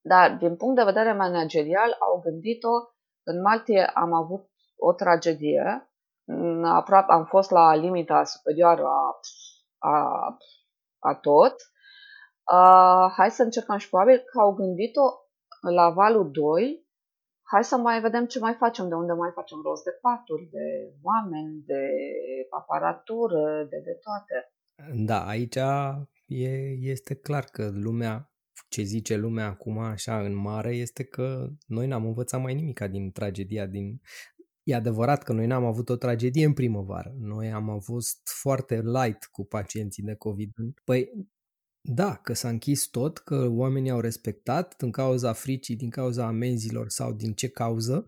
[0.00, 2.74] Dar din punct de vedere managerial au gândit-o,
[3.22, 5.90] în martie am avut o tragedie,
[6.64, 9.18] aproape am fost la limita superioară a,
[9.78, 10.26] a,
[10.98, 11.54] a tot.
[12.52, 15.02] Uh, hai să încercăm și probabil că au gândit-o
[15.70, 16.88] la valul 2
[17.52, 20.94] hai să mai vedem ce mai facem, de unde mai facem rost de paturi, de
[21.02, 21.82] oameni, de
[22.50, 24.36] aparatură, de, de toate.
[25.04, 25.56] Da, aici
[26.26, 26.48] e,
[26.80, 28.32] este clar că lumea,
[28.68, 33.12] ce zice lumea acum așa în mare, este că noi n-am învățat mai nimica din
[33.12, 34.00] tragedia din...
[34.62, 37.14] E adevărat că noi n-am avut o tragedie în primăvară.
[37.18, 40.50] Noi am avut foarte light cu pacienții de COVID.
[40.84, 41.28] Păi
[41.82, 46.88] da, că s-a închis tot, că oamenii au respectat din cauza fricii, din cauza amenzilor
[46.88, 48.06] sau din ce cauză,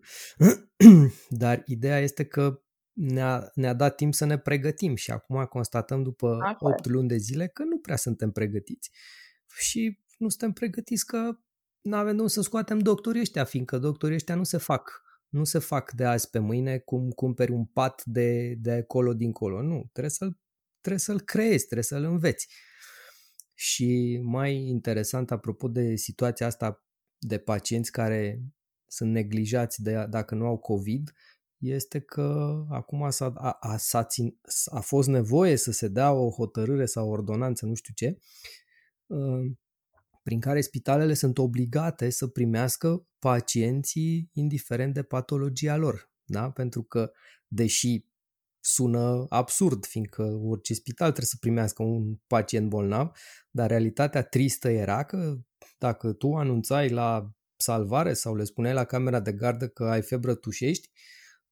[1.28, 2.62] dar ideea este că
[2.92, 6.56] ne-a, ne-a dat timp să ne pregătim și acum constatăm după Așa.
[6.60, 8.90] 8 luni de zile că nu prea suntem pregătiți.
[9.58, 11.38] Și nu suntem pregătiți că
[11.80, 15.02] nu avem de unde să scoatem doctorii ăștia, fiindcă doctorii ăștia nu se fac.
[15.28, 19.62] Nu se fac de azi pe mâine cum cumperi un pat de, de acolo dincolo.
[19.62, 20.38] Nu, trebuie să-l,
[20.80, 22.48] trebuie să-l creezi, trebuie să-l înveți.
[23.55, 26.84] Și mai interesant, apropo de situația asta
[27.18, 28.42] de pacienți care
[28.86, 31.12] sunt neglijați de, dacă nu au COVID,
[31.59, 36.30] este că acum s-a, a, a, s-a țin, a fost nevoie să se dea o
[36.30, 38.18] hotărâre sau o ordonanță, nu știu ce,
[39.07, 39.53] uh,
[40.22, 46.11] prin care spitalele sunt obligate să primească pacienții indiferent de patologia lor.
[46.24, 46.50] Da?
[46.50, 47.12] Pentru că,
[47.48, 48.07] deși
[48.64, 53.10] sună absurd, fiindcă orice spital trebuie să primească un pacient bolnav,
[53.50, 55.36] dar realitatea tristă era că
[55.78, 60.34] dacă tu anunțai la salvare sau le spuneai la camera de gardă că ai febră
[60.34, 60.90] tușești,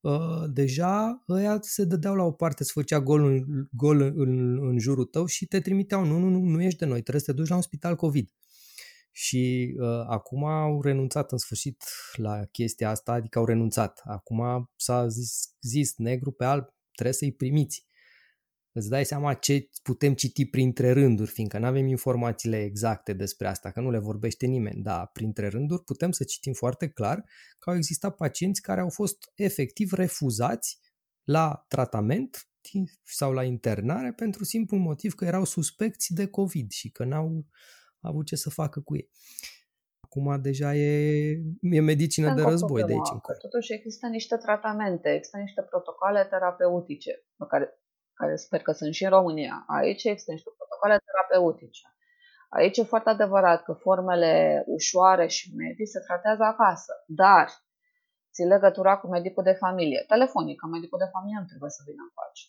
[0.01, 4.79] uh, deja ăia se dădeau la o parte, se făcea gol, în, gol în, în
[4.79, 7.39] jurul tău și te trimiteau, nu, nu, nu, nu ești de noi, trebuie să te
[7.39, 8.31] duci la un spital COVID.
[9.13, 11.85] Și uh, acum au renunțat în sfârșit
[12.17, 14.01] la chestia asta, adică au renunțat.
[14.05, 16.69] Acum s-a zis, zis negru pe alb,
[17.01, 17.89] trebuie să-i primiți.
[18.73, 23.71] Îți dai seama ce putem citi printre rânduri, fiindcă nu avem informațiile exacte despre asta,
[23.71, 27.25] că nu le vorbește nimeni, dar printre rânduri putem să citim foarte clar
[27.59, 30.79] că au existat pacienți care au fost efectiv refuzați
[31.25, 32.49] la tratament
[33.03, 37.47] sau la internare pentru simplu motiv că erau suspecți de COVID și că n-au
[38.01, 39.11] avut ce să facă cu ei.
[40.11, 40.91] Acum deja e,
[41.61, 43.39] e medicină de război de aici încolo.
[43.39, 47.67] Totuși există niște tratamente, există niște protocoale terapeutice, pe care,
[48.13, 49.65] care sper că sunt și în România.
[49.79, 51.85] Aici există niște protocoale terapeutice.
[52.49, 54.33] Aici e foarte adevărat că formele
[54.67, 57.47] ușoare și medii se tratează acasă, dar
[58.33, 62.03] ții legătura cu medicul de familie, telefonic, că medicul de familie nu trebuie să vină
[62.07, 62.43] în față.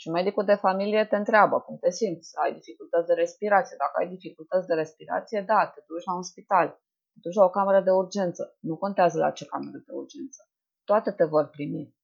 [0.00, 3.76] Și medicul de familie te întreabă cum te simți, ai dificultăți de respirație.
[3.84, 6.68] Dacă ai dificultăți de respirație, da, te duci la un spital
[7.12, 8.56] duci la o cameră de urgență.
[8.60, 10.48] Nu contează la ce cameră de urgență.
[10.84, 11.94] Toate te vor primi.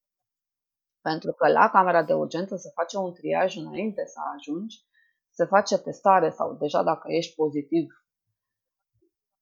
[1.01, 4.85] Pentru că la camera de urgență se face un triaj înainte să ajungi,
[5.31, 7.87] se face testare sau deja dacă ești pozitiv,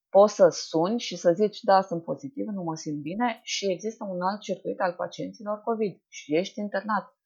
[0.08, 4.04] poți să suni și să zici, da, sunt pozitiv, nu mă simt bine și există
[4.04, 7.16] un alt circuit al pacienților COVID și ești internat.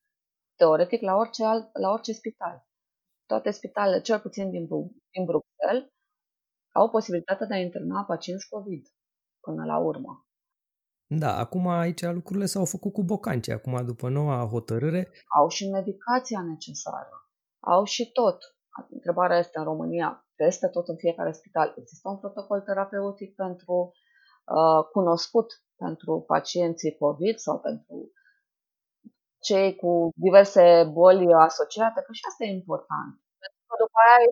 [0.57, 2.67] teoretic la orice, alt, la orice spital.
[3.27, 4.67] Toate spitalele, cel puțin din,
[5.11, 5.91] din Bruxelles,
[6.79, 8.85] au posibilitatea de a interna pacienți COVID
[9.41, 10.13] până la urmă.
[11.23, 13.49] Da, acum aici lucrurile s-au făcut cu bocanci.
[13.49, 15.11] Acum, după noua hotărâre...
[15.39, 17.15] Au și medicația necesară.
[17.61, 18.39] Au și tot.
[18.91, 23.75] Întrebarea este în România, peste tot în fiecare spital, există un protocol terapeutic pentru
[24.57, 27.97] uh, cunoscut pentru pacienții COVID sau pentru
[29.47, 29.91] cei cu
[30.27, 30.65] diverse
[30.99, 33.13] boli asociate, că și asta e important.
[33.43, 34.31] Pentru că după aia e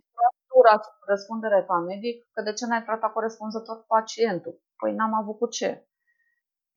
[0.59, 0.61] o
[1.07, 4.55] răspundere ca medic că de ce n-ai tratat corespunzător pacientul?
[4.77, 5.89] Păi n-am avut cu ce.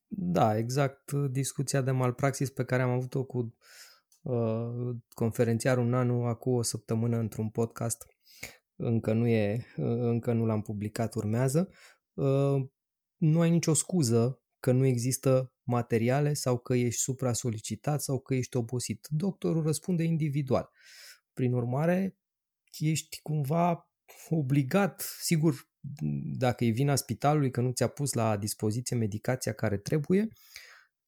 [0.08, 3.56] Da, exact discuția de malpraxis pe care am avut-o cu
[4.22, 8.06] uh, conferențiarul Nanu acum o săptămână într-un podcast.
[8.76, 9.66] Încă nu, e,
[10.12, 11.70] încă nu l-am publicat, urmează.
[12.14, 12.70] Uh,
[13.18, 18.58] nu ai nicio scuză că nu există materiale sau că ești supra-solicitat sau că ești
[18.58, 19.08] obosit.
[19.10, 20.70] Doctorul răspunde individual.
[21.34, 22.19] Prin urmare,
[22.78, 23.90] ești cumva
[24.30, 25.70] obligat, sigur,
[26.38, 30.28] dacă e vina spitalului că nu ți-a pus la dispoziție medicația care trebuie,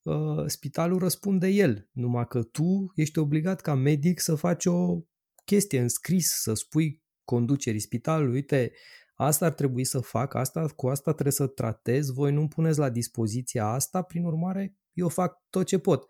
[0.02, 5.02] uh, spitalul răspunde el, numai că tu ești obligat ca medic să faci o
[5.46, 8.72] chestie în scris, să spui conducerii spitalului, uite,
[9.16, 12.90] asta ar trebui să fac, asta, cu asta trebuie să tratez, voi nu-mi puneți la
[12.90, 16.08] dispoziția asta, prin urmare eu fac tot ce pot.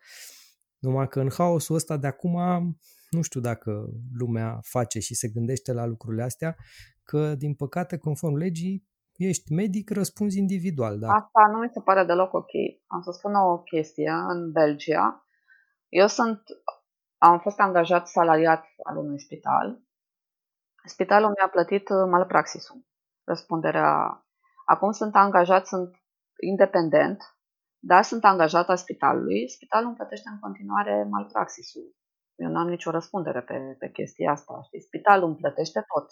[0.77, 2.37] Numai că în haosul ăsta de acum
[3.15, 3.71] nu știu dacă
[4.17, 6.55] lumea face și se gândește la lucrurile astea,
[7.03, 10.99] că din păcate, conform legii, ești medic, răspunzi individual.
[10.99, 11.07] Da?
[11.07, 12.53] Asta nu mi se pare deloc ok.
[12.87, 14.11] Am să spun o chestie.
[14.33, 15.27] În Belgia,
[15.89, 16.41] eu sunt,
[17.17, 19.81] am fost angajat salariat al unui spital.
[20.83, 22.85] Spitalul mi-a plătit malpraxisul
[23.23, 24.25] răspunderea.
[24.65, 25.95] Acum sunt angajat, sunt
[26.39, 27.19] independent,
[27.79, 29.49] dar sunt angajat al spitalului.
[29.49, 31.95] Spitalul îmi plătește în continuare malpraxisul.
[32.35, 34.61] Eu nu am nicio răspundere pe, pe chestia asta.
[34.65, 34.81] Știi?
[34.81, 36.09] Spitalul îmi plătește tot.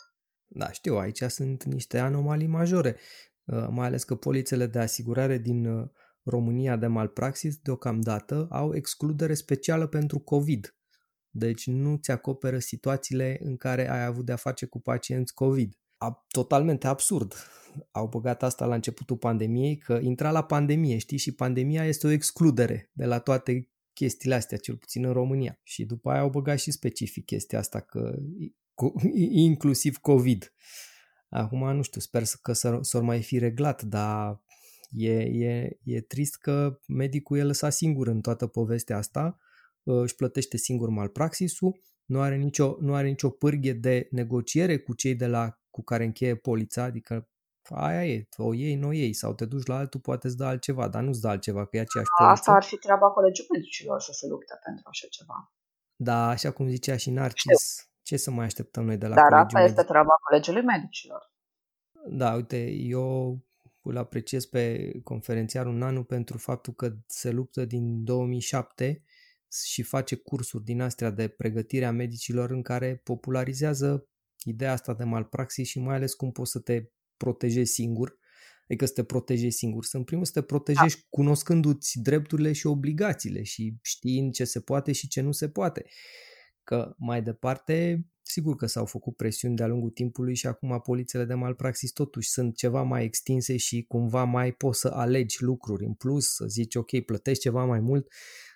[0.48, 2.96] Da, știu, aici sunt niște anomalii majore,
[3.46, 5.90] uh, mai ales că polițele de asigurare din uh,
[6.24, 10.74] România de malpraxis deocamdată au excludere specială pentru COVID.
[11.30, 15.74] Deci nu ți acoperă situațiile în care ai avut de-a face cu pacienți COVID
[16.28, 17.34] totalmente absurd.
[17.92, 22.10] Au băgat asta la începutul pandemiei, că intra la pandemie, știi, și pandemia este o
[22.10, 23.70] excludere de la toate
[24.00, 25.60] chestiile astea, cel puțin în România.
[25.64, 28.16] Și după aia au băgat și specific chestia asta, că
[29.32, 30.54] inclusiv COVID.
[31.30, 34.42] Acum nu știu, sper că s-or mai fi reglat, dar
[34.90, 39.38] e, e, e trist că medicul e lăsat singur în toată povestea asta,
[39.84, 45.16] își plătește singur malpraxisul, nu are nicio, nu are nicio pârghie de negociere cu cei
[45.16, 47.29] de la cu care încheie polița, adică
[47.76, 50.46] aia e, o iei, nu o iei, sau te duci la altul, poate îți dă
[50.46, 52.40] altceva, dar nu-ți dă altceva, că e aceeași poliță.
[52.40, 55.54] Asta ar fi treaba colegiului medicilor să se lupte pentru așa ceva.
[55.96, 57.92] Da, așa cum zicea și Narcis, Știu.
[58.02, 59.78] ce să mai așteptăm noi de la Dar colegiul asta medic?
[59.78, 61.32] este treaba colegiului medicilor.
[62.10, 63.40] Da, uite, eu
[63.82, 69.04] îl apreciez pe conferențiarul Nanu pentru faptul că se luptă din 2007
[69.66, 74.08] și face cursuri din astea de pregătire a medicilor în care popularizează
[74.44, 76.84] ideea asta de malpraxis și mai ales cum poți să te
[77.20, 78.18] protejezi singur,
[78.64, 79.86] adică să te protejezi singur.
[79.86, 81.06] Să în primul să te protejești da.
[81.10, 85.86] cunoscându-ți drepturile și obligațiile și știind ce se poate și ce nu se poate.
[86.64, 91.34] Că mai departe, sigur că s-au făcut presiuni de-a lungul timpului și acum polițele de
[91.34, 96.34] malpraxis totuși sunt ceva mai extinse și cumva mai poți să alegi lucruri în plus,
[96.34, 98.08] să zici ok, plătești ceva mai mult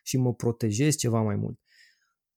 [0.03, 1.59] și mă protejezi ceva mai mult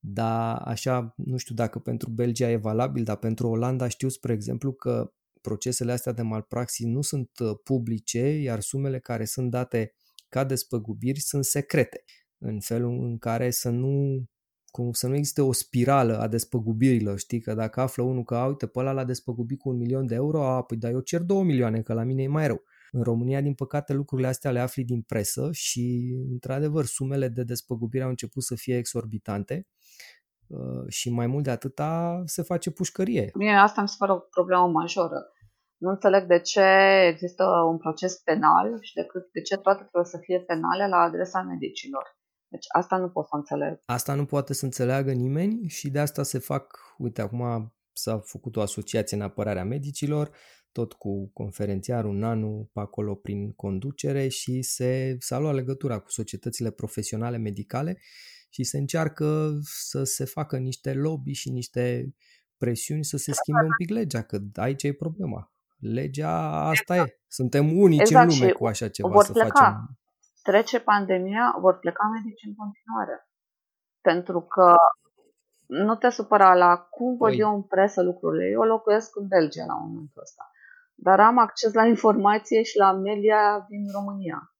[0.09, 4.73] dar așa, nu știu dacă pentru Belgia e valabil, dar pentru Olanda știu, spre exemplu,
[4.73, 5.13] că
[5.47, 9.95] procesele astea de malpraxis nu sunt uh, publice, iar sumele care sunt date
[10.29, 12.05] ca despăgubiri sunt secrete,
[12.39, 14.25] în felul în care să nu
[14.77, 18.47] cum să nu existe o spirală a despăgubirilor, știi, că dacă află unul că, a,
[18.47, 21.21] uite, pe ăla l-a despăgubit cu un milion de euro, a, păi dar eu cer
[21.21, 22.63] două milioane, că la mine e mai rău.
[22.91, 28.05] În România, din păcate, lucrurile astea le afli din presă și, într-adevăr, sumele de despăgubire
[28.05, 29.67] au început să fie exorbitante
[30.47, 33.31] uh, și mai mult de atâta se face pușcărie.
[33.35, 35.33] Mie asta mi se pare o problemă majoră.
[35.77, 36.67] Nu înțeleg de ce
[37.13, 40.97] există un proces penal și de, cât, de ce toate trebuie să fie penale la
[40.97, 42.17] adresa medicilor.
[42.49, 43.81] Deci asta nu pot să înțeleg.
[43.85, 48.57] Asta nu poate să înțeleagă nimeni și de asta se fac, uite, acum s-a făcut
[48.57, 50.31] o asociație în apărarea medicilor,
[50.73, 56.71] tot cu conferențiarul Nanu pe acolo prin conducere și se, s-a luat legătura cu societățile
[56.71, 57.99] profesionale medicale
[58.51, 62.15] și se încearcă să se facă niște lobby și niște
[62.57, 65.56] presiuni să se schimbe un pic legea, că aici e problema.
[65.81, 66.31] Legea
[66.73, 67.11] asta exact.
[67.11, 67.21] e.
[67.29, 68.31] Suntem unici exact.
[68.31, 69.49] în lume cu așa ceva vor să pleca.
[69.49, 69.99] facem.
[70.43, 73.29] Trece pandemia, vor pleca medici în continuare.
[74.01, 74.75] Pentru că
[75.67, 78.51] Nu te supăra la cum văd Păi- eu în presă lucrurile.
[78.51, 80.51] Eu locuiesc în Belgia la momentul ăsta.
[80.95, 84.56] Dar am acces la informație și la media din România.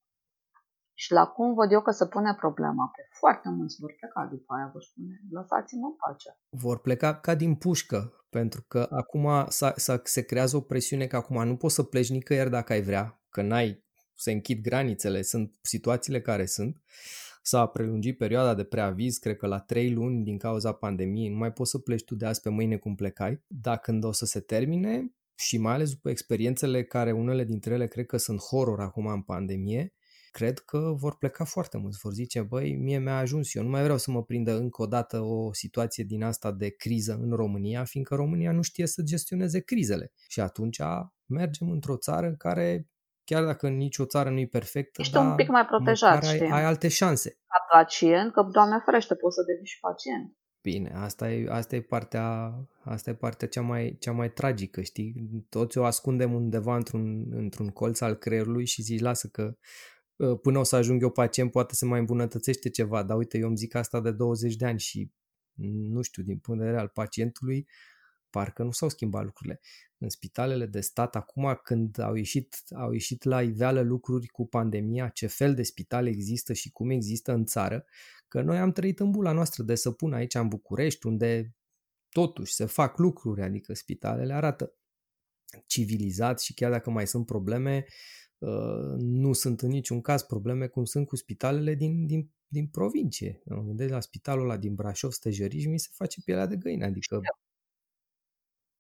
[0.99, 2.91] Și la cum văd eu că se pune problema.
[2.97, 6.31] Pe foarte mulți vor pleca după aia, vor spune, lăsați-mă în pace.
[6.49, 11.17] Vor pleca ca din pușcă, pentru că acum s-a, s-a, se creează o presiune că
[11.17, 13.85] acum nu poți să pleci nicăieri dacă ai vrea, că n-ai,
[14.15, 16.83] se închid granițele, sunt situațiile care sunt.
[17.43, 21.53] S-a prelungit perioada de preaviz, cred că la trei luni din cauza pandemiei, nu mai
[21.53, 23.45] poți să pleci tu de azi pe mâine cum plecai.
[23.47, 27.87] Dar când o să se termine, și mai ales după experiențele care unele dintre ele
[27.87, 29.96] cred că sunt horror acum în pandemie,
[30.37, 31.99] cred că vor pleca foarte mulți.
[32.03, 34.87] Vor zice, băi, mie mi-a ajuns, eu nu mai vreau să mă prindă încă o
[34.87, 39.61] dată o situație din asta de criză în România, fiindcă România nu știe să gestioneze
[39.61, 40.13] crizele.
[40.29, 40.81] Și atunci
[41.27, 42.89] mergem într-o țară în care,
[43.25, 46.37] chiar dacă nicio țară nu e perfectă, Ești dar un pic mai protejat, măcar ai,
[46.37, 46.51] știi?
[46.51, 47.31] ai alte șanse.
[47.31, 50.37] Ca pacient, că, Doamne ferește, poți să devii și pacient.
[50.63, 55.15] Bine, asta e, asta e partea, asta e partea cea, mai, cea mai tragică, știi?
[55.49, 59.57] Toți o ascundem undeva într-un, într-un colț al creierului și zici, lasă că uh,
[60.43, 63.57] până o să ajung eu pacient poate se mai îmbunătățește ceva, dar uite, eu îmi
[63.57, 65.13] zic asta de 20 de ani și
[65.89, 67.69] nu știu, din punct de vedere al pacientului,
[68.31, 69.61] parcă nu s-au schimbat lucrurile.
[69.99, 75.09] În spitalele de stat, acum când au ieșit, au ieșit la iveală lucruri cu pandemia,
[75.09, 77.85] ce fel de spitale există și cum există în țară,
[78.29, 81.55] că noi am trăit în bula noastră de săpun aici în București, unde
[82.09, 84.73] totuși se fac lucruri, adică spitalele arată
[85.67, 88.26] civilizat și chiar dacă mai sunt probleme, uh,
[88.97, 93.43] nu sunt în niciun caz probleme cum sunt cu spitalele din, din, din provincie.
[93.45, 97.21] Mă gândesc la spitalul ăla din Brașov, Stejăriș, mi se face pielea de găină, adică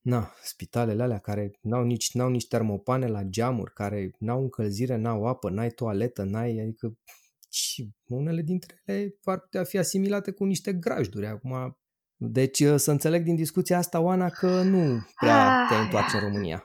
[0.06, 5.26] Na, spitalele alea care n-au nici, n-au nici termopane la geamuri, care n-au încălzire, n-au
[5.26, 6.98] apă, n-ai toaletă, n-ai, adică
[7.50, 11.26] și unele dintre ele ar putea fi asimilate cu niște grajduri.
[11.26, 11.78] Acum,
[12.16, 16.64] deci să înțeleg din discuția asta, Oana, că nu prea te întoarce în România.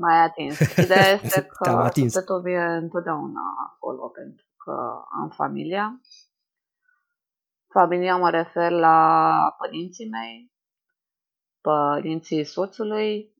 [0.00, 0.58] Mai atins.
[0.84, 2.12] Ideea este Te-am că atins.
[2.12, 6.00] sufletul e întotdeauna acolo, pentru că am familia.
[7.72, 10.52] Familia mă refer la părinții mei,
[11.60, 13.34] părinții soțului,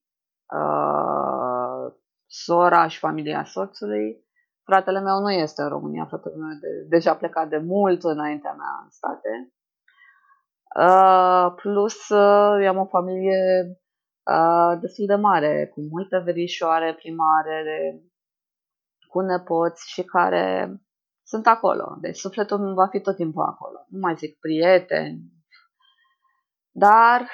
[0.55, 1.95] uh,
[2.27, 4.27] sora și familia soțului.
[4.65, 8.53] Fratele meu nu este în România, fratele meu de, deja a plecat de mult înaintea
[8.53, 9.53] mea în state.
[10.79, 13.41] Uh, plus, uh, eu am o familie
[14.33, 18.03] uh, destul de mare, cu multe verișoare primare, de,
[19.09, 20.73] cu nepoți și care
[21.23, 21.97] sunt acolo.
[22.01, 23.87] Deci sufletul meu va fi tot timpul acolo.
[23.89, 25.21] Nu mai zic prieteni.
[26.71, 27.29] Dar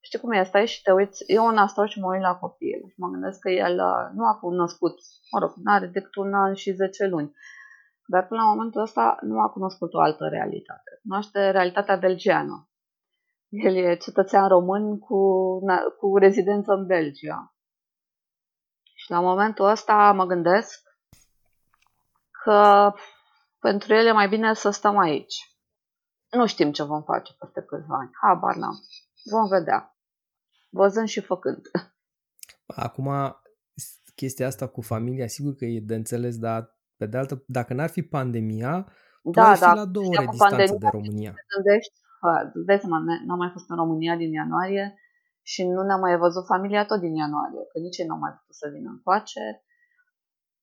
[0.00, 2.80] știi cum e, stai și te uiți, eu una stau și mă uit la copil
[2.88, 4.94] și mă gândesc că el uh, nu a cunoscut,
[5.32, 7.34] mă rog, nu are decât un an și 10 luni,
[8.06, 10.98] dar până la momentul ăsta nu a cunoscut o altă realitate.
[11.02, 12.69] Cunoaște realitatea belgiană.
[13.50, 15.18] El e cetățean român cu,
[15.70, 17.54] na- cu rezidență în Belgia.
[18.94, 20.82] Și la momentul ăsta mă gândesc
[22.44, 22.92] că
[23.58, 25.34] pentru el e mai bine să stăm aici.
[26.30, 28.10] Nu știm ce vom face peste câțiva ani.
[28.22, 28.76] Habar n-am.
[29.30, 29.96] Vom vedea.
[30.68, 31.60] Văzând și făcând.
[32.66, 33.36] Acum,
[34.14, 37.88] chestia asta cu familia, sigur că e de înțeles, dar pe de altă, dacă n-ar
[37.90, 38.82] fi pandemia,
[39.22, 39.74] tu Da, ai fi da.
[39.74, 41.32] la două știam ore cu distanță pandemia de România.
[41.32, 42.09] Te gândești, că,
[42.54, 44.94] îți dai seama, ne- n-am mai fost în România din ianuarie
[45.42, 48.54] și nu ne-am mai văzut familia tot din ianuarie, că nici ei n-au mai putut
[48.54, 49.64] să vină încoace.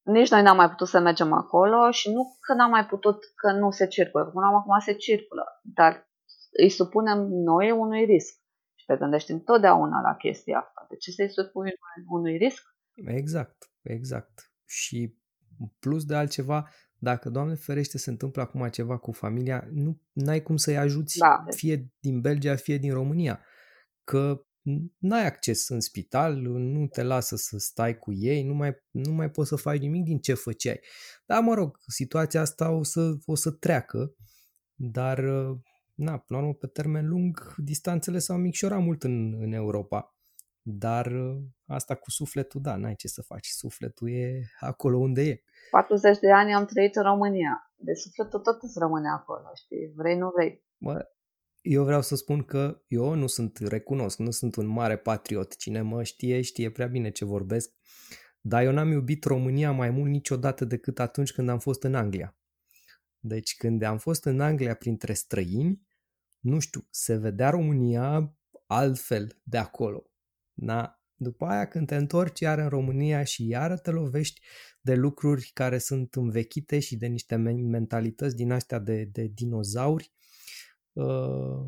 [0.04, 3.52] Nici noi n-am mai putut să mergem acolo și nu că n-am mai putut că
[3.52, 6.10] nu se circulă, că până acum se circulă, dar
[6.52, 8.34] îi supunem noi unui risc.
[8.76, 10.86] Și te gândești întotdeauna la chestia asta.
[10.90, 11.72] De ce să-i supui
[12.08, 12.64] unui risc?
[12.94, 14.52] Exact, exact.
[14.66, 15.18] Și
[15.80, 16.70] plus de altceva,
[17.00, 21.44] dacă, Doamne ferește, se întâmplă acum ceva cu familia, nu ai cum să-i ajuți Da.
[21.50, 23.42] fie din Belgia, fie din România.
[24.04, 24.42] Că
[24.98, 29.32] n-ai acces în spital, nu te lasă să stai cu ei, nu mai, nu mai
[29.32, 30.80] poți să faci nimic din ce făceai.
[31.26, 34.16] Dar, mă rog, situația asta o să, o să treacă,
[34.74, 35.20] dar,
[35.94, 40.17] na, până la urmă, pe termen lung, distanțele s-au micșorat mult în, în Europa.
[40.70, 41.12] Dar
[41.66, 43.48] asta cu sufletul, da, n-ai ce să faci.
[43.48, 45.44] Sufletul e acolo unde e.
[45.72, 47.72] 40 de ani am trăit în România.
[47.76, 49.92] De sufletul tot îți rămâne acolo, știi?
[49.96, 50.64] Vrei, nu vrei.
[50.78, 51.08] Mă,
[51.62, 55.56] eu vreau să spun că eu nu sunt, recunosc, nu sunt un mare patriot.
[55.56, 57.72] Cine mă știe, știe prea bine ce vorbesc.
[58.42, 62.38] Dar eu n-am iubit România mai mult niciodată decât atunci când am fost în Anglia.
[63.20, 65.88] Deci când am fost în Anglia printre străini,
[66.40, 70.07] nu știu, se vedea România altfel de acolo.
[70.60, 71.02] Da?
[71.16, 74.42] După aia când te întorci iar în România și iară te lovești
[74.82, 80.12] de lucruri care sunt învechite și de niște mentalități din astea de, de dinozauri,
[80.94, 81.66] uh,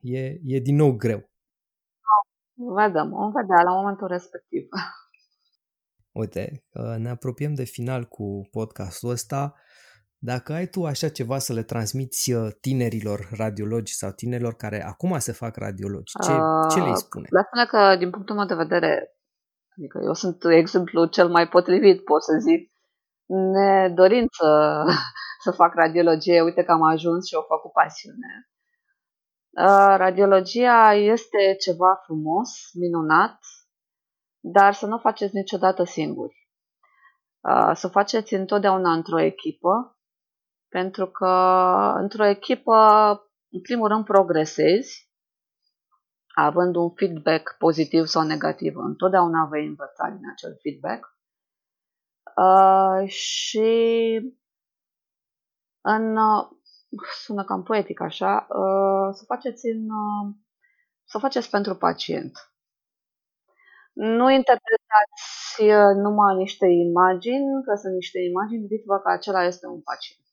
[0.00, 1.30] e, e din nou greu.
[2.54, 4.68] Vedem, o vedea la momentul respectiv.
[6.12, 6.64] Uite,
[6.98, 9.54] ne apropiem de final cu podcastul ăsta.
[10.20, 15.18] Dacă ai tu așa ceva să le transmiți uh, tinerilor radiologi sau tinerilor care acum
[15.18, 17.26] se fac radiologi, ce, uh, ce le spune?
[17.30, 19.16] Le spune că, din punctul meu de vedere,
[19.76, 22.72] adică eu sunt exemplu cel mai potrivit, pot să zic,
[23.26, 24.82] ne dorim să,
[25.44, 28.48] să fac radiologie, uite că am ajuns și o fac cu pasiune.
[29.50, 33.38] Uh, radiologia este ceva frumos, minunat,
[34.40, 36.48] dar să nu o faceți niciodată singuri.
[37.40, 39.97] Uh, să o faceți întotdeauna într-o echipă,
[40.68, 41.26] pentru că
[41.96, 42.76] într-o echipă,
[43.50, 45.10] în primul rând, progresezi,
[46.34, 48.76] având un feedback pozitiv sau negativ.
[48.76, 51.16] Întotdeauna vei învăța din acel feedback.
[52.36, 53.70] Uh, și
[55.80, 56.48] în, uh,
[57.24, 60.34] sună cam poetic așa, uh, să faceți în, uh,
[61.04, 62.32] să faceți pentru pacient.
[63.92, 69.80] Nu interpretați uh, numai niște imagini, că sunt niște imagini, gândiți-vă că acela este un
[69.80, 70.27] pacient.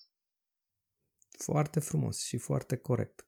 [1.37, 3.25] Foarte frumos și foarte corect.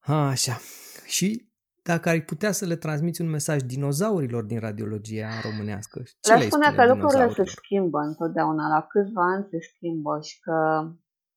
[0.00, 0.58] Așa.
[1.06, 1.48] Și
[1.82, 6.74] dacă ai putea să le transmiți un mesaj dinozaurilor din radiologia românească, ce le spune
[6.74, 10.56] că lucrurile se schimbă întotdeauna, la câțiva ani se schimbă și că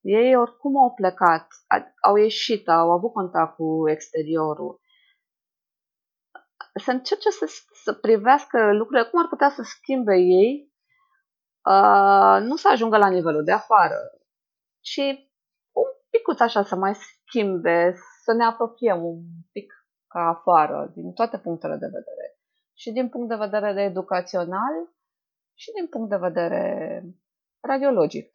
[0.01, 1.47] ei oricum au plecat,
[2.01, 4.79] au ieșit, au avut contact cu exteriorul.
[6.83, 7.45] Să încerce să,
[7.83, 10.73] să privească lucrurile, cum ar putea să schimbe ei,
[11.69, 13.99] uh, nu să ajungă la nivelul de afară,
[14.82, 15.02] ci
[15.72, 17.94] un picuț așa să mai schimbe,
[18.24, 19.74] să ne apropiem un pic
[20.08, 22.26] ca afară, din toate punctele de vedere.
[22.74, 24.74] Și din punct de vedere de educațional
[25.53, 26.64] și din punct de vedere
[27.60, 28.32] radiologic.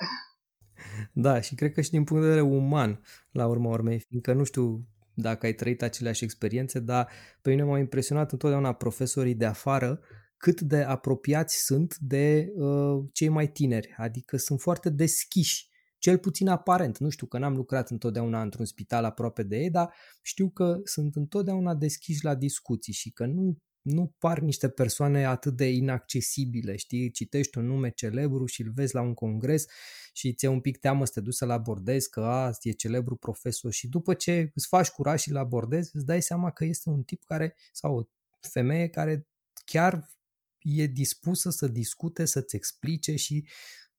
[1.13, 3.01] Da, și cred că și din punct de vedere uman,
[3.31, 7.09] la urma urmei, fiindcă nu știu dacă ai trăit aceleași experiențe, dar
[7.43, 10.01] pe mine m-au impresionat întotdeauna profesorii de afară
[10.37, 15.71] cât de apropiați sunt de uh, cei mai tineri, adică sunt foarte deschiși
[16.07, 16.99] cel puțin aparent.
[16.99, 21.17] Nu știu că n-am lucrat întotdeauna într-un spital aproape de ei, dar știu că sunt
[21.17, 27.11] întotdeauna deschiși la discuții și că nu, nu par niște persoane atât de inaccesibile, știi?
[27.11, 29.65] Citești un nume celebru și îl vezi la un congres
[30.13, 33.73] și ți-e un pic teamă să te duci să-l abordezi, că a, e celebru profesor
[33.73, 37.03] și după ce îți faci curaj și îl abordezi, îți dai seama că este un
[37.03, 38.03] tip care, sau o
[38.41, 39.29] femeie care
[39.65, 40.11] chiar
[40.59, 43.47] e dispusă să discute, să-ți explice și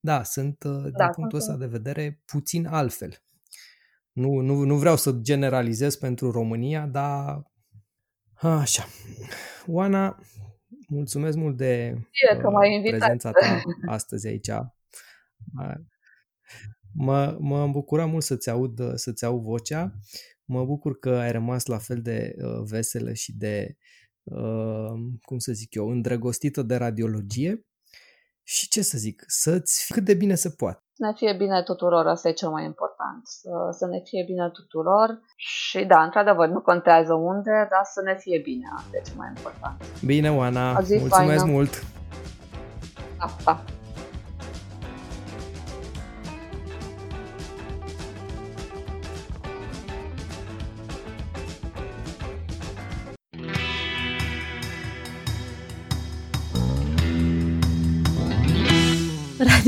[0.08, 3.22] da, sunt, uh, din da, punctul ăsta de vedere, puțin altfel.
[4.12, 7.44] Nu, nu, nu vreau să generalizez pentru România, dar
[8.42, 8.86] așa.
[9.66, 10.20] Oana,
[10.88, 11.84] mulțumesc mult de
[12.32, 13.62] e, că m-ai uh, prezența ta
[13.96, 14.50] astăzi aici.
[16.94, 19.94] Mă, mă bucura mult să-ți aud, să-ți aud vocea.
[20.46, 23.78] Mă bucur că ai rămas la fel de uh, veselă și de,
[24.24, 27.67] uh, cum să zic eu, îndrăgostită de radiologie
[28.50, 30.82] și ce să zic, să-ți fie cât de bine se poate.
[30.94, 33.22] Să ne fie bine tuturor, asta e cel mai important.
[33.24, 38.16] Să, să ne fie bine tuturor și da, într-adevăr, nu contează unde, dar să ne
[38.20, 39.82] fie bine, asta e cel mai important.
[40.06, 41.44] Bine, Oana, mulțumesc faină.
[41.44, 41.84] mult!
[43.18, 43.64] Pa, pa!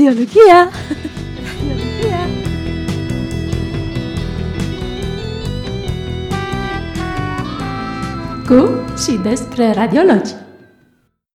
[0.00, 0.70] Radiologia!
[1.44, 2.26] Radiologia!
[8.46, 8.68] Cu
[9.02, 10.34] și despre radiologi.